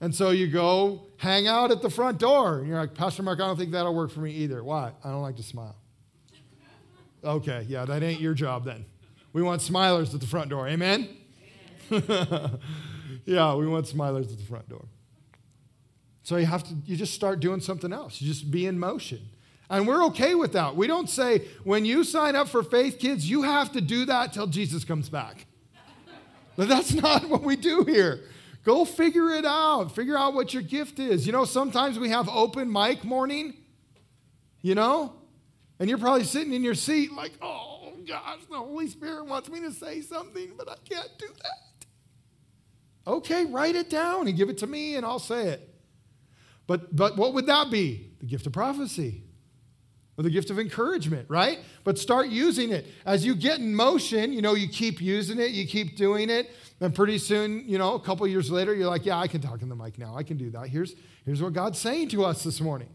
And 0.00 0.14
so 0.14 0.30
you 0.30 0.48
go 0.48 1.06
hang 1.16 1.46
out 1.46 1.70
at 1.70 1.80
the 1.80 1.88
front 1.88 2.18
door. 2.18 2.58
And 2.58 2.68
you're 2.68 2.78
like, 2.78 2.94
Pastor 2.94 3.22
Mark, 3.22 3.40
I 3.40 3.46
don't 3.46 3.56
think 3.56 3.70
that'll 3.70 3.94
work 3.94 4.10
for 4.10 4.20
me 4.20 4.32
either. 4.32 4.62
Why? 4.62 4.92
I 5.02 5.10
don't 5.10 5.22
like 5.22 5.36
to 5.36 5.42
smile. 5.42 5.76
Okay, 7.24 7.64
yeah, 7.68 7.84
that 7.84 8.02
ain't 8.02 8.20
your 8.20 8.34
job 8.34 8.64
then. 8.64 8.84
We 9.32 9.42
want 9.42 9.62
smilers 9.62 10.12
at 10.12 10.20
the 10.20 10.26
front 10.26 10.50
door. 10.50 10.68
Amen? 10.68 11.08
yeah, 11.90 13.54
we 13.54 13.66
want 13.66 13.86
smilers 13.86 14.32
at 14.32 14.38
the 14.38 14.44
front 14.44 14.68
door. 14.68 14.86
So 16.24 16.36
you 16.36 16.46
have 16.46 16.64
to, 16.64 16.74
you 16.84 16.96
just 16.96 17.14
start 17.14 17.40
doing 17.40 17.60
something 17.60 17.92
else. 17.92 18.20
You 18.20 18.28
just 18.28 18.50
be 18.50 18.66
in 18.66 18.78
motion. 18.78 19.20
And 19.72 19.88
we're 19.88 20.04
okay 20.08 20.34
with 20.34 20.52
that. 20.52 20.76
We 20.76 20.86
don't 20.86 21.08
say, 21.08 21.48
when 21.64 21.86
you 21.86 22.04
sign 22.04 22.36
up 22.36 22.50
for 22.50 22.62
faith 22.62 22.98
kids, 22.98 23.28
you 23.28 23.40
have 23.40 23.72
to 23.72 23.80
do 23.80 24.04
that 24.04 24.34
till 24.34 24.46
Jesus 24.46 24.84
comes 24.84 25.08
back. 25.08 25.46
but 26.56 26.68
that's 26.68 26.92
not 27.02 27.26
what 27.30 27.42
we 27.42 27.56
do 27.56 27.82
here. 27.82 28.20
Go 28.64 28.84
figure 28.84 29.30
it 29.30 29.46
out. 29.46 29.94
Figure 29.94 30.16
out 30.16 30.34
what 30.34 30.52
your 30.52 30.62
gift 30.62 30.98
is. 30.98 31.26
You 31.26 31.32
know, 31.32 31.46
sometimes 31.46 31.98
we 31.98 32.10
have 32.10 32.28
open 32.28 32.70
mic 32.70 33.02
morning, 33.02 33.54
you 34.60 34.74
know, 34.74 35.14
and 35.80 35.88
you're 35.88 35.98
probably 35.98 36.24
sitting 36.24 36.52
in 36.52 36.62
your 36.62 36.74
seat 36.74 37.10
like, 37.14 37.32
oh 37.40 37.94
gosh, 38.06 38.40
the 38.50 38.58
Holy 38.58 38.88
Spirit 38.88 39.24
wants 39.24 39.48
me 39.48 39.60
to 39.60 39.72
say 39.72 40.02
something, 40.02 40.52
but 40.58 40.68
I 40.68 40.76
can't 40.86 41.10
do 41.18 41.28
that. 41.28 43.10
Okay, 43.10 43.46
write 43.46 43.74
it 43.74 43.88
down 43.88 44.28
and 44.28 44.36
give 44.36 44.50
it 44.50 44.58
to 44.58 44.66
me 44.66 44.96
and 44.96 45.06
I'll 45.06 45.18
say 45.18 45.48
it. 45.48 45.66
But, 46.66 46.94
but 46.94 47.16
what 47.16 47.32
would 47.32 47.46
that 47.46 47.70
be? 47.70 48.10
The 48.20 48.26
gift 48.26 48.46
of 48.46 48.52
prophecy 48.52 49.24
or 50.22 50.28
the 50.28 50.30
gift 50.30 50.50
of 50.50 50.58
encouragement, 50.58 51.28
right? 51.28 51.58
But 51.82 51.98
start 51.98 52.28
using 52.28 52.70
it. 52.70 52.86
As 53.04 53.26
you 53.26 53.34
get 53.34 53.58
in 53.58 53.74
motion, 53.74 54.32
you 54.32 54.40
know, 54.40 54.54
you 54.54 54.68
keep 54.68 55.00
using 55.00 55.40
it, 55.40 55.50
you 55.50 55.66
keep 55.66 55.96
doing 55.96 56.30
it, 56.30 56.50
and 56.80 56.94
pretty 56.94 57.18
soon, 57.18 57.64
you 57.66 57.76
know, 57.76 57.94
a 57.94 58.00
couple 58.00 58.26
years 58.28 58.50
later, 58.50 58.72
you're 58.72 58.88
like, 58.88 59.04
yeah, 59.04 59.18
I 59.18 59.26
can 59.26 59.40
talk 59.40 59.62
in 59.62 59.68
the 59.68 59.74
mic 59.74 59.98
now. 59.98 60.16
I 60.16 60.22
can 60.22 60.36
do 60.36 60.50
that. 60.50 60.68
Here's, 60.68 60.94
here's 61.24 61.42
what 61.42 61.52
God's 61.52 61.78
saying 61.78 62.10
to 62.10 62.24
us 62.24 62.44
this 62.44 62.60
morning. 62.60 62.88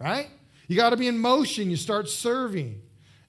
Right? 0.00 0.28
You 0.66 0.76
got 0.76 0.90
to 0.90 0.96
be 0.96 1.08
in 1.08 1.18
motion. 1.18 1.70
You 1.70 1.76
start 1.76 2.08
serving. 2.08 2.80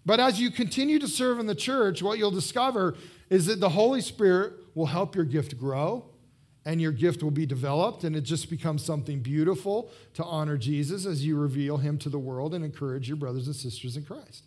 But 0.05 0.19
as 0.19 0.39
you 0.39 0.51
continue 0.51 0.99
to 0.99 1.07
serve 1.07 1.39
in 1.39 1.47
the 1.47 1.55
church, 1.55 2.01
what 2.01 2.17
you'll 2.17 2.31
discover 2.31 2.95
is 3.29 3.47
that 3.47 3.59
the 3.59 3.69
Holy 3.69 4.01
Spirit 4.01 4.53
will 4.73 4.85
help 4.85 5.15
your 5.15 5.25
gift 5.25 5.57
grow 5.57 6.05
and 6.65 6.81
your 6.81 6.91
gift 6.91 7.21
will 7.21 7.31
be 7.31 7.45
developed, 7.45 8.03
and 8.03 8.15
it 8.15 8.21
just 8.21 8.49
becomes 8.49 8.83
something 8.83 9.19
beautiful 9.19 9.91
to 10.15 10.23
honor 10.23 10.57
Jesus 10.57 11.05
as 11.05 11.25
you 11.25 11.37
reveal 11.37 11.77
him 11.77 11.97
to 11.99 12.09
the 12.09 12.17
world 12.17 12.55
and 12.55 12.65
encourage 12.65 13.07
your 13.07 13.17
brothers 13.17 13.45
and 13.45 13.55
sisters 13.55 13.95
in 13.95 14.03
Christ. 14.03 14.45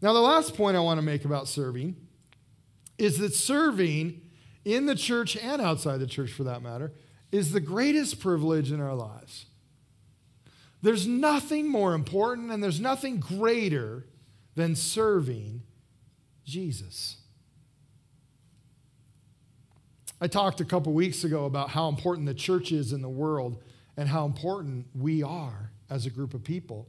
Now, 0.00 0.14
the 0.14 0.20
last 0.20 0.54
point 0.54 0.76
I 0.76 0.80
want 0.80 0.98
to 0.98 1.02
make 1.02 1.24
about 1.24 1.48
serving 1.48 1.96
is 2.98 3.18
that 3.18 3.34
serving 3.34 4.22
in 4.64 4.86
the 4.86 4.94
church 4.94 5.36
and 5.36 5.60
outside 5.60 5.98
the 5.98 6.06
church, 6.06 6.32
for 6.32 6.44
that 6.44 6.62
matter, 6.62 6.92
is 7.30 7.52
the 7.52 7.60
greatest 7.60 8.18
privilege 8.20 8.72
in 8.72 8.80
our 8.80 8.94
lives. 8.94 9.46
There's 10.82 11.06
nothing 11.06 11.68
more 11.68 11.94
important 11.94 12.50
and 12.50 12.62
there's 12.62 12.80
nothing 12.80 13.18
greater 13.18 14.06
than 14.54 14.74
serving 14.74 15.62
Jesus. 16.44 17.18
I 20.20 20.28
talked 20.28 20.60
a 20.60 20.64
couple 20.64 20.92
weeks 20.92 21.24
ago 21.24 21.44
about 21.44 21.70
how 21.70 21.88
important 21.88 22.26
the 22.26 22.34
church 22.34 22.72
is 22.72 22.92
in 22.92 23.02
the 23.02 23.08
world 23.08 23.62
and 23.96 24.08
how 24.08 24.24
important 24.24 24.86
we 24.94 25.22
are 25.22 25.70
as 25.90 26.06
a 26.06 26.10
group 26.10 26.32
of 26.32 26.42
people 26.42 26.88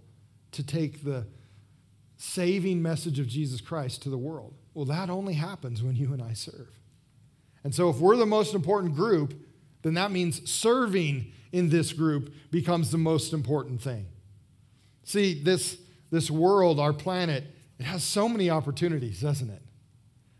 to 0.51 0.65
take 0.65 1.03
the 1.03 1.25
saving 2.15 2.81
message 2.81 3.19
of 3.19 3.27
Jesus 3.27 3.59
Christ 3.61 4.01
to 4.03 4.09
the 4.09 4.17
world. 4.17 4.53
Well, 4.73 4.85
that 4.85 5.09
only 5.09 5.33
happens 5.33 5.83
when 5.83 5.95
you 5.95 6.13
and 6.13 6.21
I 6.21 6.33
serve. 6.33 6.69
And 7.63 7.75
so, 7.75 7.89
if 7.89 7.97
we're 7.97 8.15
the 8.15 8.25
most 8.25 8.53
important 8.55 8.95
group, 8.95 9.33
then 9.81 9.95
that 9.95 10.11
means 10.11 10.49
serving 10.49 11.31
in 11.51 11.69
this 11.69 11.93
group 11.93 12.33
becomes 12.49 12.91
the 12.91 12.97
most 12.97 13.33
important 13.33 13.81
thing. 13.81 14.05
See, 15.03 15.41
this, 15.41 15.77
this 16.11 16.31
world, 16.31 16.79
our 16.79 16.93
planet, 16.93 17.43
it 17.77 17.83
has 17.83 18.03
so 18.03 18.27
many 18.29 18.49
opportunities, 18.49 19.21
doesn't 19.21 19.49
it? 19.49 19.61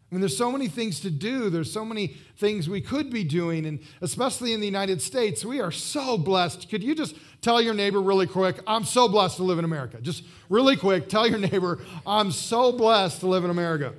I 0.09 0.15
mean, 0.15 0.21
there's 0.21 0.37
so 0.37 0.51
many 0.51 0.69
things 0.69 1.01
to 1.01 1.09
do. 1.09 1.49
There's 1.49 1.71
so 1.71 1.83
many 1.83 2.15
things 2.37 2.69
we 2.69 2.79
could 2.79 3.09
be 3.09 3.25
doing. 3.25 3.65
And 3.65 3.79
especially 3.99 4.53
in 4.53 4.61
the 4.61 4.65
United 4.65 5.01
States, 5.01 5.43
we 5.43 5.59
are 5.59 5.71
so 5.71 6.17
blessed. 6.17 6.69
Could 6.69 6.81
you 6.81 6.95
just 6.95 7.15
tell 7.41 7.61
your 7.61 7.73
neighbor 7.73 8.01
really 8.01 8.25
quick, 8.25 8.57
I'm 8.65 8.85
so 8.85 9.09
blessed 9.09 9.35
to 9.37 9.43
live 9.43 9.59
in 9.59 9.65
America? 9.65 9.99
Just 10.01 10.23
really 10.49 10.77
quick, 10.77 11.09
tell 11.09 11.27
your 11.27 11.39
neighbor, 11.39 11.79
I'm 12.05 12.31
so 12.31 12.71
blessed 12.71 13.19
to 13.19 13.27
live 13.27 13.43
in 13.43 13.49
America. 13.49 13.93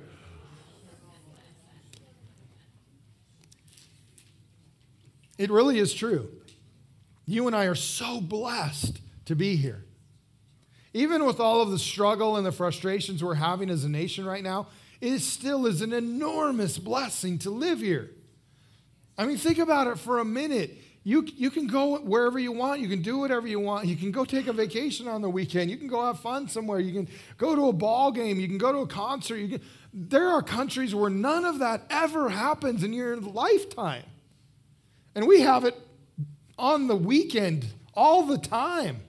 It 5.37 5.51
really 5.51 5.77
is 5.77 5.93
true. 5.93 6.29
You 7.27 7.45
and 7.45 7.55
I 7.55 7.65
are 7.65 7.75
so 7.75 8.19
blessed 8.19 8.99
to 9.25 9.35
be 9.35 9.55
here. 9.55 9.85
Even 10.91 11.25
with 11.25 11.39
all 11.39 11.61
of 11.61 11.69
the 11.69 11.77
struggle 11.77 12.35
and 12.35 12.45
the 12.45 12.51
frustrations 12.51 13.23
we're 13.23 13.35
having 13.35 13.69
as 13.69 13.83
a 13.83 13.89
nation 13.89 14.25
right 14.25 14.43
now, 14.43 14.67
it 15.01 15.19
still 15.19 15.65
is 15.65 15.81
an 15.81 15.93
enormous 15.93 16.77
blessing 16.77 17.39
to 17.39 17.49
live 17.49 17.79
here. 17.79 18.11
I 19.17 19.25
mean, 19.25 19.37
think 19.37 19.57
about 19.57 19.87
it 19.87 19.99
for 19.99 20.19
a 20.19 20.25
minute. 20.25 20.77
You, 21.03 21.25
you 21.35 21.49
can 21.49 21.67
go 21.67 21.97
wherever 21.99 22.37
you 22.37 22.51
want. 22.51 22.81
You 22.81 22.89
can 22.89 23.01
do 23.01 23.17
whatever 23.17 23.47
you 23.47 23.59
want. 23.59 23.87
You 23.87 23.95
can 23.95 24.11
go 24.11 24.25
take 24.25 24.47
a 24.47 24.53
vacation 24.53 25.07
on 25.07 25.21
the 25.21 25.29
weekend. 25.29 25.71
You 25.71 25.77
can 25.77 25.87
go 25.87 26.05
have 26.05 26.19
fun 26.19 26.47
somewhere. 26.47 26.79
You 26.79 26.93
can 26.93 27.09
go 27.37 27.55
to 27.55 27.67
a 27.67 27.73
ball 27.73 28.11
game. 28.11 28.39
You 28.39 28.47
can 28.47 28.57
go 28.57 28.71
to 28.71 28.79
a 28.79 28.87
concert. 28.87 29.37
You 29.37 29.57
can, 29.57 29.61
there 29.93 30.27
are 30.27 30.41
countries 30.41 30.93
where 30.93 31.09
none 31.09 31.45
of 31.45 31.59
that 31.59 31.85
ever 31.89 32.29
happens 32.29 32.83
in 32.83 32.93
your 32.93 33.15
lifetime. 33.17 34.03
And 35.15 35.27
we 35.27 35.41
have 35.41 35.63
it 35.65 35.75
on 36.57 36.87
the 36.87 36.95
weekend 36.95 37.65
all 37.93 38.23
the 38.23 38.37
time. 38.37 39.01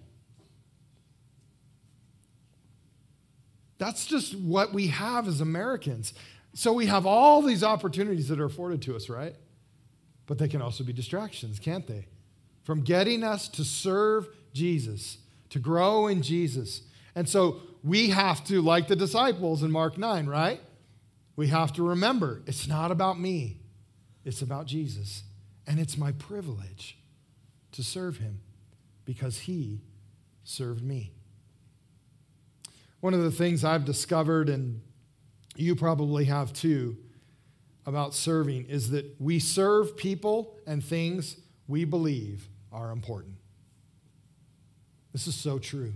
That's 3.80 4.04
just 4.04 4.38
what 4.38 4.74
we 4.74 4.88
have 4.88 5.26
as 5.26 5.40
Americans. 5.40 6.12
So 6.52 6.74
we 6.74 6.84
have 6.86 7.06
all 7.06 7.40
these 7.40 7.64
opportunities 7.64 8.28
that 8.28 8.38
are 8.38 8.44
afforded 8.44 8.82
to 8.82 8.94
us, 8.94 9.08
right? 9.08 9.34
But 10.26 10.36
they 10.36 10.48
can 10.48 10.60
also 10.60 10.84
be 10.84 10.92
distractions, 10.92 11.58
can't 11.58 11.86
they? 11.86 12.06
From 12.62 12.82
getting 12.82 13.24
us 13.24 13.48
to 13.48 13.64
serve 13.64 14.28
Jesus, 14.52 15.16
to 15.48 15.58
grow 15.58 16.08
in 16.08 16.20
Jesus. 16.20 16.82
And 17.14 17.26
so 17.26 17.62
we 17.82 18.10
have 18.10 18.44
to, 18.44 18.60
like 18.60 18.86
the 18.86 18.96
disciples 18.96 19.62
in 19.62 19.70
Mark 19.70 19.96
9, 19.96 20.26
right? 20.26 20.60
We 21.34 21.48
have 21.48 21.72
to 21.72 21.82
remember 21.82 22.42
it's 22.46 22.68
not 22.68 22.90
about 22.90 23.18
me, 23.18 23.60
it's 24.26 24.42
about 24.42 24.66
Jesus. 24.66 25.22
And 25.66 25.80
it's 25.80 25.96
my 25.96 26.12
privilege 26.12 26.98
to 27.72 27.82
serve 27.82 28.18
him 28.18 28.40
because 29.06 29.38
he 29.38 29.80
served 30.44 30.82
me. 30.84 31.12
One 33.00 33.14
of 33.14 33.22
the 33.22 33.30
things 33.30 33.64
I've 33.64 33.84
discovered, 33.84 34.48
and 34.48 34.80
you 35.56 35.74
probably 35.74 36.26
have 36.26 36.52
too, 36.52 36.96
about 37.86 38.14
serving 38.14 38.66
is 38.66 38.90
that 38.90 39.16
we 39.18 39.38
serve 39.38 39.96
people 39.96 40.56
and 40.66 40.84
things 40.84 41.36
we 41.66 41.84
believe 41.84 42.48
are 42.72 42.90
important. 42.90 43.36
This 45.12 45.26
is 45.26 45.34
so 45.34 45.58
true. 45.58 45.92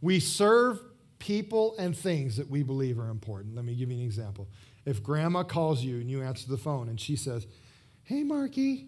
We 0.00 0.20
serve 0.20 0.80
people 1.18 1.74
and 1.78 1.96
things 1.96 2.36
that 2.36 2.48
we 2.48 2.62
believe 2.62 2.98
are 2.98 3.08
important. 3.08 3.56
Let 3.56 3.64
me 3.64 3.74
give 3.74 3.90
you 3.90 3.98
an 3.98 4.04
example. 4.04 4.48
If 4.84 5.02
grandma 5.02 5.42
calls 5.42 5.82
you 5.82 5.96
and 5.96 6.08
you 6.08 6.22
answer 6.22 6.48
the 6.48 6.56
phone 6.56 6.88
and 6.88 7.00
she 7.00 7.16
says, 7.16 7.46
Hey, 8.04 8.22
Marky, 8.22 8.86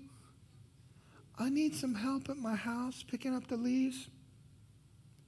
I 1.39 1.51
need 1.51 1.75
some 1.75 1.95
help 1.95 2.31
at 2.31 2.37
my 2.37 2.55
house 2.55 3.05
picking 3.07 3.35
up 3.35 3.49
the 3.49 3.57
leaves. 3.57 4.09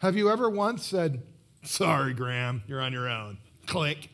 Have 0.02 0.16
you 0.16 0.32
ever 0.32 0.50
once 0.50 0.84
said, 0.84 1.22
Sorry, 1.62 2.12
Graham, 2.12 2.64
you're 2.66 2.80
on 2.80 2.92
your 2.92 3.08
own? 3.08 3.38
Click. 3.68 4.10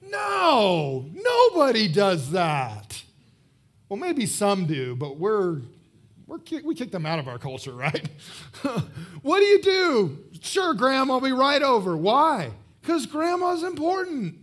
No, 0.00 1.04
nobody 1.12 1.88
does 1.88 2.30
that. 2.30 3.02
Well, 3.88 3.98
maybe 3.98 4.24
some 4.24 4.66
do, 4.66 4.94
but 4.94 5.16
we're, 5.18 5.62
we're 6.28 6.38
we 6.62 6.76
kick 6.76 6.92
them 6.92 7.04
out 7.04 7.18
of 7.18 7.26
our 7.26 7.38
culture, 7.40 7.72
right? 7.74 8.08
what 9.22 9.40
do 9.40 9.46
you 9.46 9.60
do? 9.62 10.18
Sure, 10.40 10.74
Graham, 10.74 11.10
I'll 11.10 11.20
be 11.20 11.32
right 11.32 11.62
over. 11.62 11.96
Why? 11.96 12.52
Because 12.80 13.04
grandma's 13.04 13.64
important. 13.64 14.36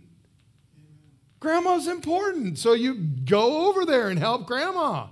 Grandma's 1.40 1.88
important. 1.88 2.58
So 2.58 2.74
you 2.74 2.92
go 2.92 3.70
over 3.70 3.86
there 3.86 4.10
and 4.10 4.18
help 4.18 4.46
grandma. 4.46 5.06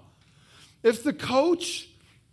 If 0.82 1.02
the 1.02 1.14
coach 1.14 1.88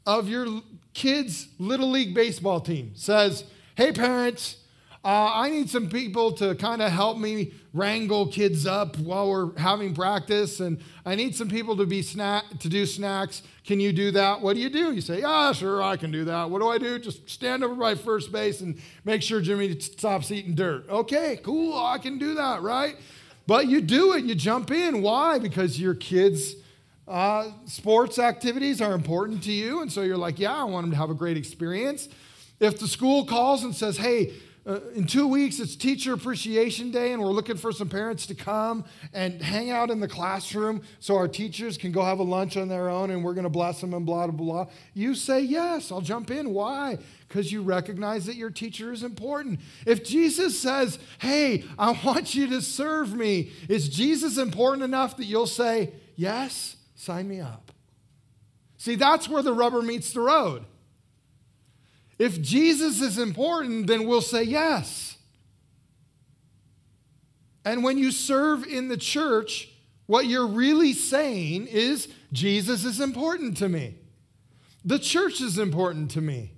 of 0.05 0.27
your 0.27 0.61
kids' 0.93 1.47
little 1.57 1.89
league 1.89 2.13
baseball 2.13 2.59
team 2.59 2.91
says, 2.95 3.45
Hey, 3.75 3.91
parents, 3.91 4.57
uh, 5.03 5.31
I 5.33 5.49
need 5.49 5.69
some 5.69 5.89
people 5.89 6.33
to 6.33 6.55
kind 6.55 6.81
of 6.81 6.91
help 6.91 7.17
me 7.17 7.53
wrangle 7.73 8.27
kids 8.27 8.65
up 8.65 8.97
while 8.97 9.29
we're 9.29 9.57
having 9.57 9.95
practice, 9.95 10.59
and 10.59 10.81
I 11.05 11.15
need 11.15 11.35
some 11.37 11.47
people 11.47 11.77
to 11.77 11.85
be 11.85 12.01
snack 12.01 12.43
to 12.59 12.67
do 12.67 12.85
snacks. 12.85 13.41
Can 13.63 13.79
you 13.79 13.93
do 13.93 14.11
that? 14.11 14.41
What 14.41 14.55
do 14.55 14.61
you 14.61 14.69
do? 14.69 14.91
You 14.91 14.99
say, 14.99 15.21
Yeah, 15.21 15.53
sure, 15.53 15.81
I 15.81 15.95
can 15.95 16.11
do 16.11 16.25
that. 16.25 16.49
What 16.49 16.59
do 16.59 16.67
I 16.67 16.77
do? 16.77 16.99
Just 16.99 17.29
stand 17.29 17.63
over 17.63 17.75
by 17.75 17.95
first 17.95 18.33
base 18.33 18.59
and 18.59 18.77
make 19.05 19.21
sure 19.21 19.39
Jimmy 19.39 19.79
stops 19.79 20.31
eating 20.31 20.53
dirt. 20.53 20.89
Okay, 20.89 21.39
cool, 21.43 21.77
I 21.77 21.97
can 21.97 22.17
do 22.17 22.35
that, 22.35 22.61
right? 22.61 22.97
But 23.47 23.67
you 23.67 23.79
do 23.79 24.13
it, 24.13 24.25
you 24.25 24.35
jump 24.35 24.69
in. 24.69 25.01
Why? 25.01 25.39
Because 25.39 25.79
your 25.79 25.95
kids 25.95 26.55
uh, 27.09 27.51
sports 27.65 28.19
activities 28.19 28.81
are 28.81 28.93
important 28.93 29.43
to 29.43 29.51
you, 29.51 29.81
and 29.81 29.91
so 29.91 30.01
you're 30.01 30.17
like, 30.17 30.37
yeah, 30.39 30.55
I 30.55 30.63
want 30.63 30.85
them 30.85 30.91
to 30.91 30.97
have 30.97 31.09
a 31.09 31.15
great 31.15 31.37
experience. 31.37 32.07
If 32.59 32.79
the 32.79 32.87
school 32.87 33.25
calls 33.25 33.63
and 33.63 33.75
says, 33.75 33.97
hey, 33.97 34.33
uh, 34.67 34.81
in 34.93 35.07
two 35.07 35.27
weeks 35.27 35.59
it's 35.59 35.75
Teacher 35.75 36.13
Appreciation 36.13 36.91
Day, 36.91 37.11
and 37.11 37.21
we're 37.21 37.31
looking 37.31 37.57
for 37.57 37.71
some 37.71 37.89
parents 37.89 38.27
to 38.27 38.35
come 38.35 38.85
and 39.13 39.41
hang 39.41 39.71
out 39.71 39.89
in 39.89 39.99
the 39.99 40.07
classroom 40.07 40.83
so 40.99 41.15
our 41.15 41.27
teachers 41.27 41.77
can 41.77 41.91
go 41.91 42.03
have 42.03 42.19
a 42.19 42.23
lunch 42.23 42.57
on 42.57 42.67
their 42.67 42.89
own 42.89 43.09
and 43.09 43.23
we're 43.23 43.33
going 43.33 43.45
to 43.45 43.49
bless 43.49 43.81
them 43.81 43.95
and 43.95 44.05
blah, 44.05 44.27
blah, 44.27 44.35
blah. 44.65 44.71
You 44.93 45.15
say, 45.15 45.39
Yes, 45.39 45.91
I'll 45.91 46.01
jump 46.01 46.29
in. 46.29 46.53
Why? 46.53 46.99
Because 47.27 47.51
you 47.51 47.63
recognize 47.63 48.27
that 48.27 48.35
your 48.35 48.51
teacher 48.51 48.91
is 48.91 49.01
important. 49.01 49.61
If 49.87 50.03
Jesus 50.03 50.59
says, 50.59 50.99
Hey, 51.19 51.63
I 51.79 51.99
want 52.03 52.35
you 52.35 52.47
to 52.49 52.61
serve 52.61 53.15
me, 53.15 53.51
is 53.67 53.89
Jesus 53.89 54.37
important 54.37 54.83
enough 54.83 55.17
that 55.17 55.25
you'll 55.25 55.47
say, 55.47 55.93
Yes? 56.15 56.75
Sign 56.99 57.29
me 57.29 57.39
up. 57.39 57.71
See, 58.75 58.95
that's 58.95 59.29
where 59.29 59.41
the 59.41 59.53
rubber 59.53 59.81
meets 59.81 60.11
the 60.11 60.19
road. 60.19 60.65
If 62.17 62.41
Jesus 62.41 62.99
is 62.99 63.17
important, 63.17 63.87
then 63.87 64.05
we'll 64.05 64.19
say 64.19 64.43
yes. 64.43 65.17
And 67.63 67.85
when 67.85 67.97
you 67.97 68.11
serve 68.11 68.65
in 68.65 68.89
the 68.89 68.97
church, 68.97 69.69
what 70.07 70.25
you're 70.25 70.45
really 70.45 70.91
saying 70.91 71.67
is 71.67 72.09
Jesus 72.33 72.83
is 72.83 72.99
important 72.99 73.55
to 73.57 73.69
me. 73.69 73.95
The 74.83 74.99
church 74.99 75.39
is 75.39 75.57
important 75.57 76.11
to 76.11 76.21
me. 76.21 76.51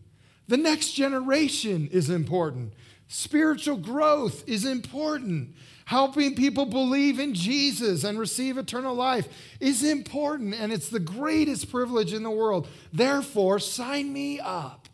The 0.48 0.58
next 0.58 0.94
generation 0.94 1.88
is 1.92 2.10
important. 2.10 2.74
Spiritual 3.08 3.78
growth 3.78 4.44
is 4.48 4.66
important. 4.66 5.54
Helping 5.92 6.36
people 6.36 6.66
believe 6.66 7.20
in 7.20 7.34
Jesus 7.34 8.06
and 8.06 8.18
receive 8.18 8.58
eternal 8.58 8.96
life 8.96 9.28
is 9.60 9.84
important, 9.84 10.56
and 10.56 10.72
it's 10.72 10.88
the 10.88 11.02
greatest 11.02 11.70
privilege 11.70 12.14
in 12.14 12.24
the 12.24 12.32
world. 12.32 12.70
Therefore, 12.94 13.60
sign 13.60 14.14
me 14.14 14.40
up. 14.40 14.88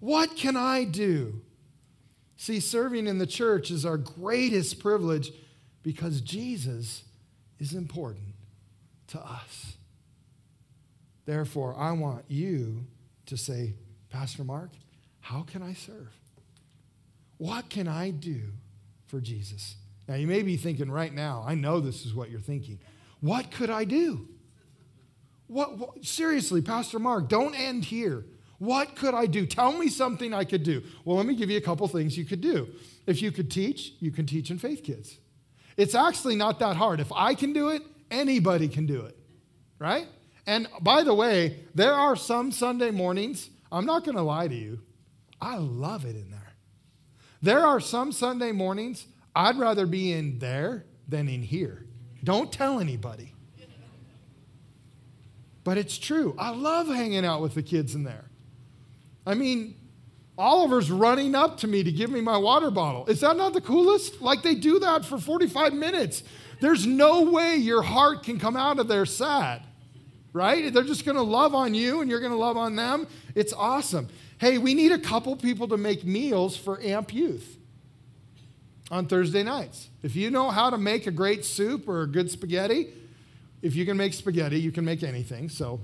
What 0.00 0.34
can 0.34 0.56
I 0.56 0.82
do? 0.82 1.42
See, 2.36 2.58
serving 2.58 3.06
in 3.06 3.18
the 3.18 3.26
church 3.26 3.70
is 3.70 3.86
our 3.86 3.96
greatest 3.96 4.80
privilege 4.80 5.30
because 5.84 6.20
Jesus 6.20 7.04
is 7.60 7.72
important 7.72 8.34
to 9.12 9.20
us. 9.20 9.76
Therefore, 11.24 11.76
I 11.78 11.92
want 11.92 12.24
you 12.26 12.88
to 13.26 13.36
say, 13.36 13.74
Pastor 14.10 14.42
Mark, 14.42 14.70
how 15.20 15.42
can 15.42 15.62
I 15.62 15.74
serve? 15.74 16.10
What 17.38 17.70
can 17.70 17.86
I 17.86 18.10
do 18.10 18.40
for 19.06 19.20
Jesus? 19.20 19.76
Now, 20.08 20.14
you 20.14 20.26
may 20.26 20.42
be 20.42 20.56
thinking 20.56 20.90
right 20.90 21.12
now, 21.12 21.44
I 21.46 21.54
know 21.54 21.80
this 21.80 22.04
is 22.04 22.14
what 22.14 22.30
you're 22.30 22.40
thinking. 22.40 22.78
What 23.20 23.50
could 23.50 23.70
I 23.70 23.84
do? 23.84 24.28
What, 25.46 25.78
what, 25.78 26.04
seriously, 26.04 26.60
Pastor 26.60 26.98
Mark, 26.98 27.28
don't 27.28 27.54
end 27.54 27.84
here. 27.84 28.24
What 28.58 28.96
could 28.96 29.14
I 29.14 29.26
do? 29.26 29.46
Tell 29.46 29.72
me 29.72 29.88
something 29.88 30.32
I 30.32 30.44
could 30.44 30.62
do. 30.62 30.82
Well, 31.04 31.16
let 31.16 31.26
me 31.26 31.34
give 31.34 31.50
you 31.50 31.58
a 31.58 31.62
couple 31.62 31.86
things 31.88 32.16
you 32.16 32.24
could 32.24 32.40
do. 32.40 32.68
If 33.06 33.22
you 33.22 33.32
could 33.32 33.50
teach, 33.50 33.94
you 34.00 34.10
can 34.10 34.26
teach 34.26 34.50
in 34.50 34.58
Faith 34.58 34.82
Kids. 34.82 35.18
It's 35.76 35.94
actually 35.94 36.36
not 36.36 36.58
that 36.60 36.76
hard. 36.76 37.00
If 37.00 37.12
I 37.12 37.34
can 37.34 37.52
do 37.52 37.70
it, 37.70 37.82
Anybody 38.12 38.68
can 38.68 38.84
do 38.84 39.00
it, 39.06 39.16
right? 39.78 40.06
And 40.46 40.68
by 40.82 41.02
the 41.02 41.14
way, 41.14 41.60
there 41.74 41.94
are 41.94 42.14
some 42.14 42.52
Sunday 42.52 42.90
mornings, 42.90 43.48
I'm 43.72 43.86
not 43.86 44.04
going 44.04 44.16
to 44.16 44.22
lie 44.22 44.48
to 44.48 44.54
you, 44.54 44.80
I 45.40 45.56
love 45.56 46.04
it 46.04 46.14
in 46.14 46.30
there. 46.30 46.52
There 47.40 47.66
are 47.66 47.80
some 47.80 48.12
Sunday 48.12 48.52
mornings 48.52 49.06
I'd 49.34 49.58
rather 49.58 49.86
be 49.86 50.12
in 50.12 50.38
there 50.38 50.84
than 51.08 51.28
in 51.28 51.42
here. 51.42 51.86
Don't 52.22 52.52
tell 52.52 52.80
anybody. 52.80 53.34
But 55.64 55.78
it's 55.78 55.96
true. 55.96 56.34
I 56.38 56.50
love 56.50 56.88
hanging 56.88 57.24
out 57.24 57.40
with 57.40 57.54
the 57.54 57.62
kids 57.62 57.94
in 57.94 58.02
there. 58.02 58.24
I 59.24 59.34
mean, 59.34 59.76
Oliver's 60.36 60.90
running 60.90 61.34
up 61.34 61.58
to 61.58 61.68
me 61.68 61.84
to 61.84 61.92
give 61.92 62.10
me 62.10 62.20
my 62.20 62.36
water 62.36 62.70
bottle. 62.70 63.06
Is 63.06 63.20
that 63.20 63.36
not 63.36 63.52
the 63.52 63.60
coolest? 63.60 64.20
Like 64.20 64.42
they 64.42 64.56
do 64.56 64.80
that 64.80 65.04
for 65.04 65.18
45 65.18 65.72
minutes. 65.72 66.24
There's 66.60 66.86
no 66.86 67.22
way 67.22 67.56
your 67.56 67.82
heart 67.82 68.24
can 68.24 68.38
come 68.38 68.56
out 68.56 68.78
of 68.78 68.88
there 68.88 69.06
sad, 69.06 69.62
right? 70.32 70.72
They're 70.72 70.82
just 70.82 71.04
to 71.16 71.22
love 71.22 71.54
on 71.54 71.74
you 71.74 72.00
and 72.00 72.10
you're 72.10 72.20
to 72.32 72.38
love 72.38 72.56
on 72.56 72.74
them. 72.74 73.06
It's 73.34 73.52
awesome. 73.52 74.08
Hey, 74.38 74.58
we 74.58 74.74
need 74.74 74.90
a 74.90 74.98
couple 74.98 75.36
people 75.36 75.68
to 75.68 75.76
make 75.76 76.04
meals 76.04 76.56
for 76.56 76.80
AMP 76.80 77.14
Youth 77.14 77.58
on 78.92 79.06
Thursday 79.06 79.42
nights. 79.42 79.88
If 80.02 80.14
you 80.14 80.30
know 80.30 80.50
how 80.50 80.68
to 80.68 80.76
make 80.76 81.06
a 81.06 81.10
great 81.10 81.46
soup 81.46 81.88
or 81.88 82.02
a 82.02 82.06
good 82.06 82.30
spaghetti, 82.30 82.92
if 83.62 83.74
you 83.74 83.86
can 83.86 83.96
make 83.96 84.12
spaghetti, 84.12 84.60
you 84.60 84.70
can 84.70 84.84
make 84.84 85.02
anything. 85.02 85.48
So, 85.48 85.80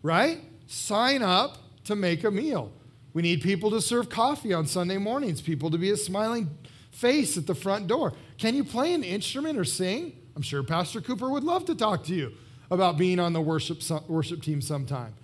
right? 0.00 0.38
Sign 0.68 1.22
up 1.22 1.58
to 1.84 1.96
make 1.96 2.22
a 2.22 2.30
meal. 2.30 2.72
We 3.12 3.20
need 3.20 3.42
people 3.42 3.70
to 3.72 3.80
serve 3.80 4.08
coffee 4.08 4.54
on 4.54 4.66
Sunday 4.66 4.96
mornings, 4.96 5.42
people 5.42 5.70
to 5.70 5.76
be 5.76 5.90
a 5.90 5.96
smiling 5.96 6.50
face 6.92 7.36
at 7.36 7.48
the 7.48 7.54
front 7.54 7.88
door. 7.88 8.12
Can 8.38 8.54
you 8.54 8.62
play 8.62 8.94
an 8.94 9.02
instrument 9.02 9.58
or 9.58 9.64
sing? 9.64 10.16
I'm 10.36 10.42
sure 10.42 10.62
Pastor 10.62 11.00
Cooper 11.00 11.28
would 11.28 11.44
love 11.44 11.64
to 11.66 11.74
talk 11.74 12.04
to 12.04 12.14
you 12.14 12.32
about 12.70 12.96
being 12.96 13.18
on 13.18 13.32
the 13.32 13.40
worship, 13.40 13.82
worship 14.08 14.40
team 14.40 14.62
sometime. 14.62 15.14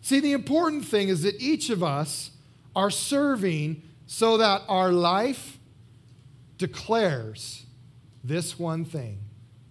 See, 0.00 0.20
the 0.20 0.32
important 0.32 0.86
thing 0.86 1.08
is 1.08 1.22
that 1.22 1.40
each 1.40 1.68
of 1.68 1.82
us 1.82 2.30
are 2.74 2.90
serving 2.90 3.82
so 4.06 4.38
that 4.38 4.62
our 4.68 4.92
life 4.92 5.55
declares 6.58 7.66
this 8.24 8.58
one 8.58 8.84
thing 8.84 9.20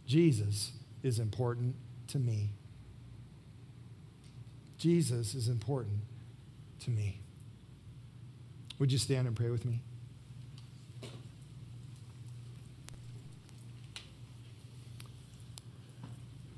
Jesus 0.05 0.71
is 1.03 1.19
important 1.19 1.75
to 2.07 2.19
me. 2.19 2.51
Jesus 4.77 5.33
is 5.33 5.47
important 5.47 5.99
to 6.81 6.91
me. 6.91 7.19
Would 8.77 8.91
you 8.91 8.97
stand 8.97 9.27
and 9.27 9.35
pray 9.35 9.49
with 9.49 9.65
me? 9.65 9.81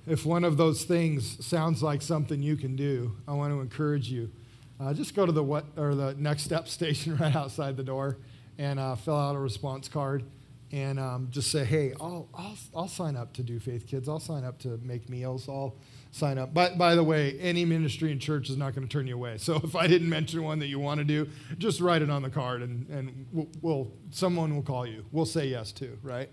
If 0.06 0.26
one 0.26 0.46
of 0.46 0.56
those 0.56 0.86
things 0.86 1.46
sounds 1.46 1.84
like 1.84 2.02
something 2.02 2.42
you 2.42 2.56
can 2.56 2.76
do, 2.76 3.18
I 3.28 3.34
want 3.34 3.54
to 3.54 3.60
encourage 3.60 4.10
you. 4.10 4.32
Uh, 4.80 4.94
just 4.94 5.16
go 5.16 5.26
to 5.26 5.32
the 5.32 5.44
what 5.44 5.66
or 5.76 5.96
the 5.96 6.16
next 6.18 6.44
step 6.44 6.68
station 6.70 7.18
right 7.18 7.36
outside 7.36 7.78
the 7.78 7.84
door 7.84 8.18
and 8.58 8.80
uh, 8.80 8.96
fill 8.96 9.18
out 9.18 9.36
a 9.36 9.40
response 9.40 9.88
card 9.88 10.24
and 10.72 11.00
um, 11.00 11.28
just 11.32 11.50
say, 11.52 11.64
hey, 11.64 11.94
I'll, 12.00 12.28
I'll, 12.34 12.58
I'll 12.76 12.88
sign 12.88 13.16
up 13.16 13.34
to 13.34 13.44
do 13.44 13.60
Faith 13.60 13.88
Kids. 13.88 14.10
I'll 14.10 14.20
sign 14.20 14.44
up 14.44 14.60
to 14.60 14.80
make 14.84 15.10
meals. 15.10 15.48
I'll 15.48 15.76
sign 16.12 16.38
up. 16.38 16.54
By, 16.54 16.72
by 16.76 16.96
the 16.96 17.04
way, 17.04 17.38
any 17.40 17.64
ministry 17.64 18.12
in 18.12 18.20
church 18.20 18.50
is 18.50 18.58
not 18.58 18.76
going 18.76 18.86
to 18.86 18.92
turn 18.92 19.08
you 19.08 19.16
away. 19.16 19.38
So 19.38 19.56
if 19.64 19.76
I 19.76 19.88
didn't 19.88 20.10
mention 20.10 20.44
one 20.44 20.60
that 20.60 20.68
you 20.68 20.80
want 20.80 20.98
to 21.00 21.06
do, 21.06 21.30
just 21.58 21.80
write 21.80 22.02
it 22.02 22.10
on 22.10 22.22
the 22.22 22.30
card 22.30 22.62
and, 22.62 22.88
and 22.90 23.26
we'll, 23.32 23.48
we'll 23.62 23.92
someone 24.12 24.54
will 24.56 24.64
call 24.64 24.86
you. 24.86 25.06
We'll 25.12 25.26
say 25.26 25.48
yes 25.48 25.72
to, 25.74 25.98
right? 26.04 26.30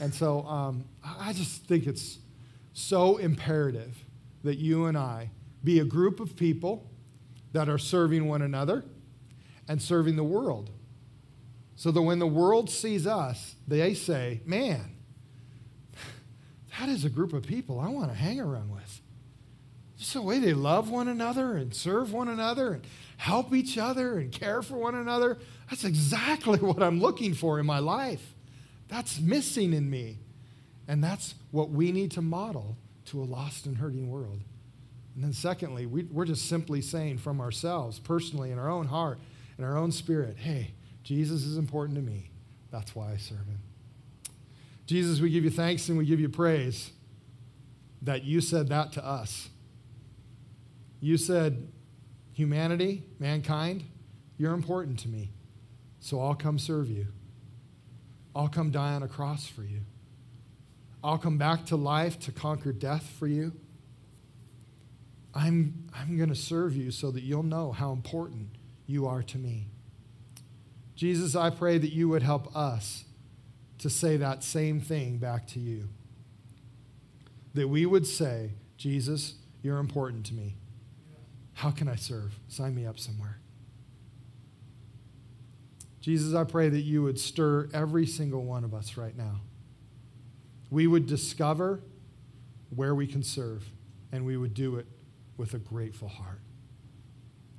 And 0.00 0.12
so 0.12 0.42
um, 0.42 0.84
I 1.04 1.32
just 1.32 1.64
think 1.64 1.86
it's 1.86 2.18
so 2.72 3.18
imperative 3.18 4.04
that 4.42 4.58
you 4.58 4.86
and 4.86 4.96
I 4.96 5.30
be 5.62 5.78
a 5.78 5.84
group 5.84 6.18
of 6.18 6.34
people 6.34 6.90
that 7.52 7.68
are 7.68 7.78
serving 7.78 8.26
one 8.26 8.42
another 8.42 8.84
and 9.68 9.80
serving 9.80 10.16
the 10.16 10.24
world 10.24 10.70
so 11.76 11.90
that 11.90 12.02
when 12.02 12.18
the 12.18 12.26
world 12.26 12.70
sees 12.70 13.06
us, 13.06 13.54
they 13.66 13.94
say, 13.94 14.40
man, 14.44 14.92
that 16.78 16.88
is 16.88 17.04
a 17.04 17.10
group 17.10 17.32
of 17.32 17.44
people 17.44 17.80
I 17.80 17.88
want 17.88 18.10
to 18.10 18.16
hang 18.16 18.40
around 18.40 18.70
with. 18.70 19.00
Just 19.98 20.14
the 20.14 20.22
way 20.22 20.38
they 20.38 20.54
love 20.54 20.90
one 20.90 21.08
another 21.08 21.56
and 21.56 21.74
serve 21.74 22.12
one 22.12 22.28
another 22.28 22.72
and 22.72 22.84
help 23.18 23.54
each 23.54 23.78
other 23.78 24.18
and 24.18 24.32
care 24.32 24.62
for 24.62 24.76
one 24.76 24.94
another. 24.94 25.38
That's 25.70 25.84
exactly 25.84 26.58
what 26.60 26.82
I'm 26.82 27.00
looking 27.00 27.34
for 27.34 27.60
in 27.60 27.66
my 27.66 27.78
life. 27.78 28.34
That's 28.88 29.20
missing 29.20 29.72
in 29.72 29.88
me. 29.88 30.18
And 30.88 31.02
that's 31.02 31.34
what 31.50 31.70
we 31.70 31.92
need 31.92 32.10
to 32.12 32.22
model 32.22 32.76
to 33.06 33.22
a 33.22 33.24
lost 33.24 33.66
and 33.66 33.76
hurting 33.76 34.10
world. 34.10 34.40
And 35.14 35.22
then, 35.22 35.32
secondly, 35.32 35.86
we, 35.86 36.06
are 36.16 36.24
just 36.24 36.48
simply 36.48 36.80
saying 36.80 37.18
from 37.18 37.40
ourselves, 37.40 37.98
personally, 37.98 38.50
in 38.50 38.58
our 38.58 38.70
own 38.70 38.86
heart, 38.86 39.18
in 39.58 39.64
our 39.64 39.76
own 39.76 39.92
spirit, 39.92 40.36
hey, 40.38 40.72
Jesus 41.02 41.44
is 41.44 41.56
important 41.56 41.96
to 41.96 42.02
me. 42.02 42.30
That's 42.70 42.94
why 42.94 43.12
I 43.12 43.16
serve 43.16 43.46
him. 43.46 43.60
Jesus, 44.86 45.20
we 45.20 45.30
give 45.30 45.44
you 45.44 45.50
thanks 45.50 45.88
and 45.88 45.98
we 45.98 46.04
give 46.04 46.20
you 46.20 46.28
praise 46.28 46.90
that 48.02 48.24
you 48.24 48.40
said 48.40 48.68
that 48.68 48.92
to 48.92 49.04
us. 49.04 49.48
You 51.00 51.16
said, 51.16 51.68
humanity, 52.32 53.04
mankind, 53.18 53.84
you're 54.38 54.54
important 54.54 54.98
to 55.00 55.08
me. 55.08 55.30
So 56.00 56.20
I'll 56.20 56.34
come 56.34 56.58
serve 56.58 56.90
you. 56.90 57.06
I'll 58.34 58.48
come 58.48 58.70
die 58.70 58.94
on 58.94 59.02
a 59.02 59.08
cross 59.08 59.46
for 59.46 59.62
you. 59.62 59.80
I'll 61.04 61.18
come 61.18 61.38
back 61.38 61.66
to 61.66 61.76
life 61.76 62.18
to 62.20 62.32
conquer 62.32 62.72
death 62.72 63.04
for 63.18 63.26
you. 63.26 63.52
I'm, 65.34 65.88
I'm 65.94 66.16
going 66.16 66.28
to 66.28 66.34
serve 66.34 66.76
you 66.76 66.90
so 66.90 67.10
that 67.10 67.22
you'll 67.22 67.42
know 67.42 67.72
how 67.72 67.92
important 67.92 68.48
you 68.86 69.06
are 69.06 69.22
to 69.22 69.38
me. 69.38 69.68
Jesus, 70.94 71.34
I 71.34 71.50
pray 71.50 71.78
that 71.78 71.92
you 71.92 72.08
would 72.08 72.22
help 72.22 72.54
us 72.56 73.04
to 73.78 73.90
say 73.90 74.16
that 74.16 74.44
same 74.44 74.80
thing 74.80 75.18
back 75.18 75.46
to 75.48 75.58
you. 75.58 75.88
That 77.54 77.68
we 77.68 77.86
would 77.86 78.06
say, 78.06 78.52
Jesus, 78.76 79.34
you're 79.62 79.78
important 79.78 80.26
to 80.26 80.34
me. 80.34 80.56
How 81.54 81.70
can 81.70 81.88
I 81.88 81.96
serve? 81.96 82.38
Sign 82.48 82.74
me 82.74 82.86
up 82.86 82.98
somewhere. 82.98 83.38
Jesus, 86.00 86.34
I 86.34 86.44
pray 86.44 86.68
that 86.68 86.80
you 86.80 87.02
would 87.02 87.18
stir 87.18 87.68
every 87.72 88.06
single 88.06 88.44
one 88.44 88.64
of 88.64 88.74
us 88.74 88.96
right 88.96 89.16
now. 89.16 89.40
We 90.70 90.86
would 90.86 91.06
discover 91.06 91.80
where 92.74 92.94
we 92.94 93.06
can 93.06 93.22
serve, 93.22 93.64
and 94.10 94.24
we 94.24 94.36
would 94.36 94.54
do 94.54 94.76
it 94.76 94.86
with 95.36 95.54
a 95.54 95.58
grateful 95.58 96.08
heart. 96.08 96.40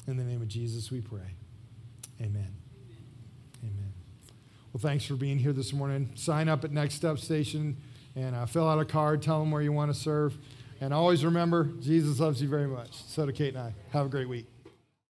In 0.08 0.18
the 0.18 0.24
name 0.24 0.42
of 0.42 0.48
Jesus, 0.48 0.92
we 0.92 1.00
pray. 1.00 1.36
Amen. 2.20 2.63
Well, 4.74 4.82
thanks 4.82 5.06
for 5.06 5.14
being 5.14 5.38
here 5.38 5.54
this 5.54 5.72
morning. 5.72 6.10
Sign 6.16 6.50
up 6.50 6.64
at 6.64 6.72
Next 6.72 6.96
Step 6.96 7.20
Station 7.20 7.78
and 8.16 8.36
uh, 8.36 8.48
fill 8.48 8.68
out 8.68 8.80
a 8.80 8.86
card. 8.86 9.22
Tell 9.22 9.40
them 9.40 9.52
where 9.52 9.62
you 9.62 9.72
want 9.72 9.94
to 9.94 10.00
serve. 10.00 10.36
And 10.82 10.92
always 10.92 11.24
remember, 11.24 11.66
Jesus 11.80 12.20
loves 12.20 12.42
you 12.42 12.50
very 12.50 12.68
much. 12.68 12.92
So 13.06 13.28
do 13.28 13.32
Kate 13.32 13.54
and 13.54 13.64
I. 13.64 13.74
Have 13.92 14.08
a 14.08 14.10
great 14.10 14.28
week. 14.28 14.53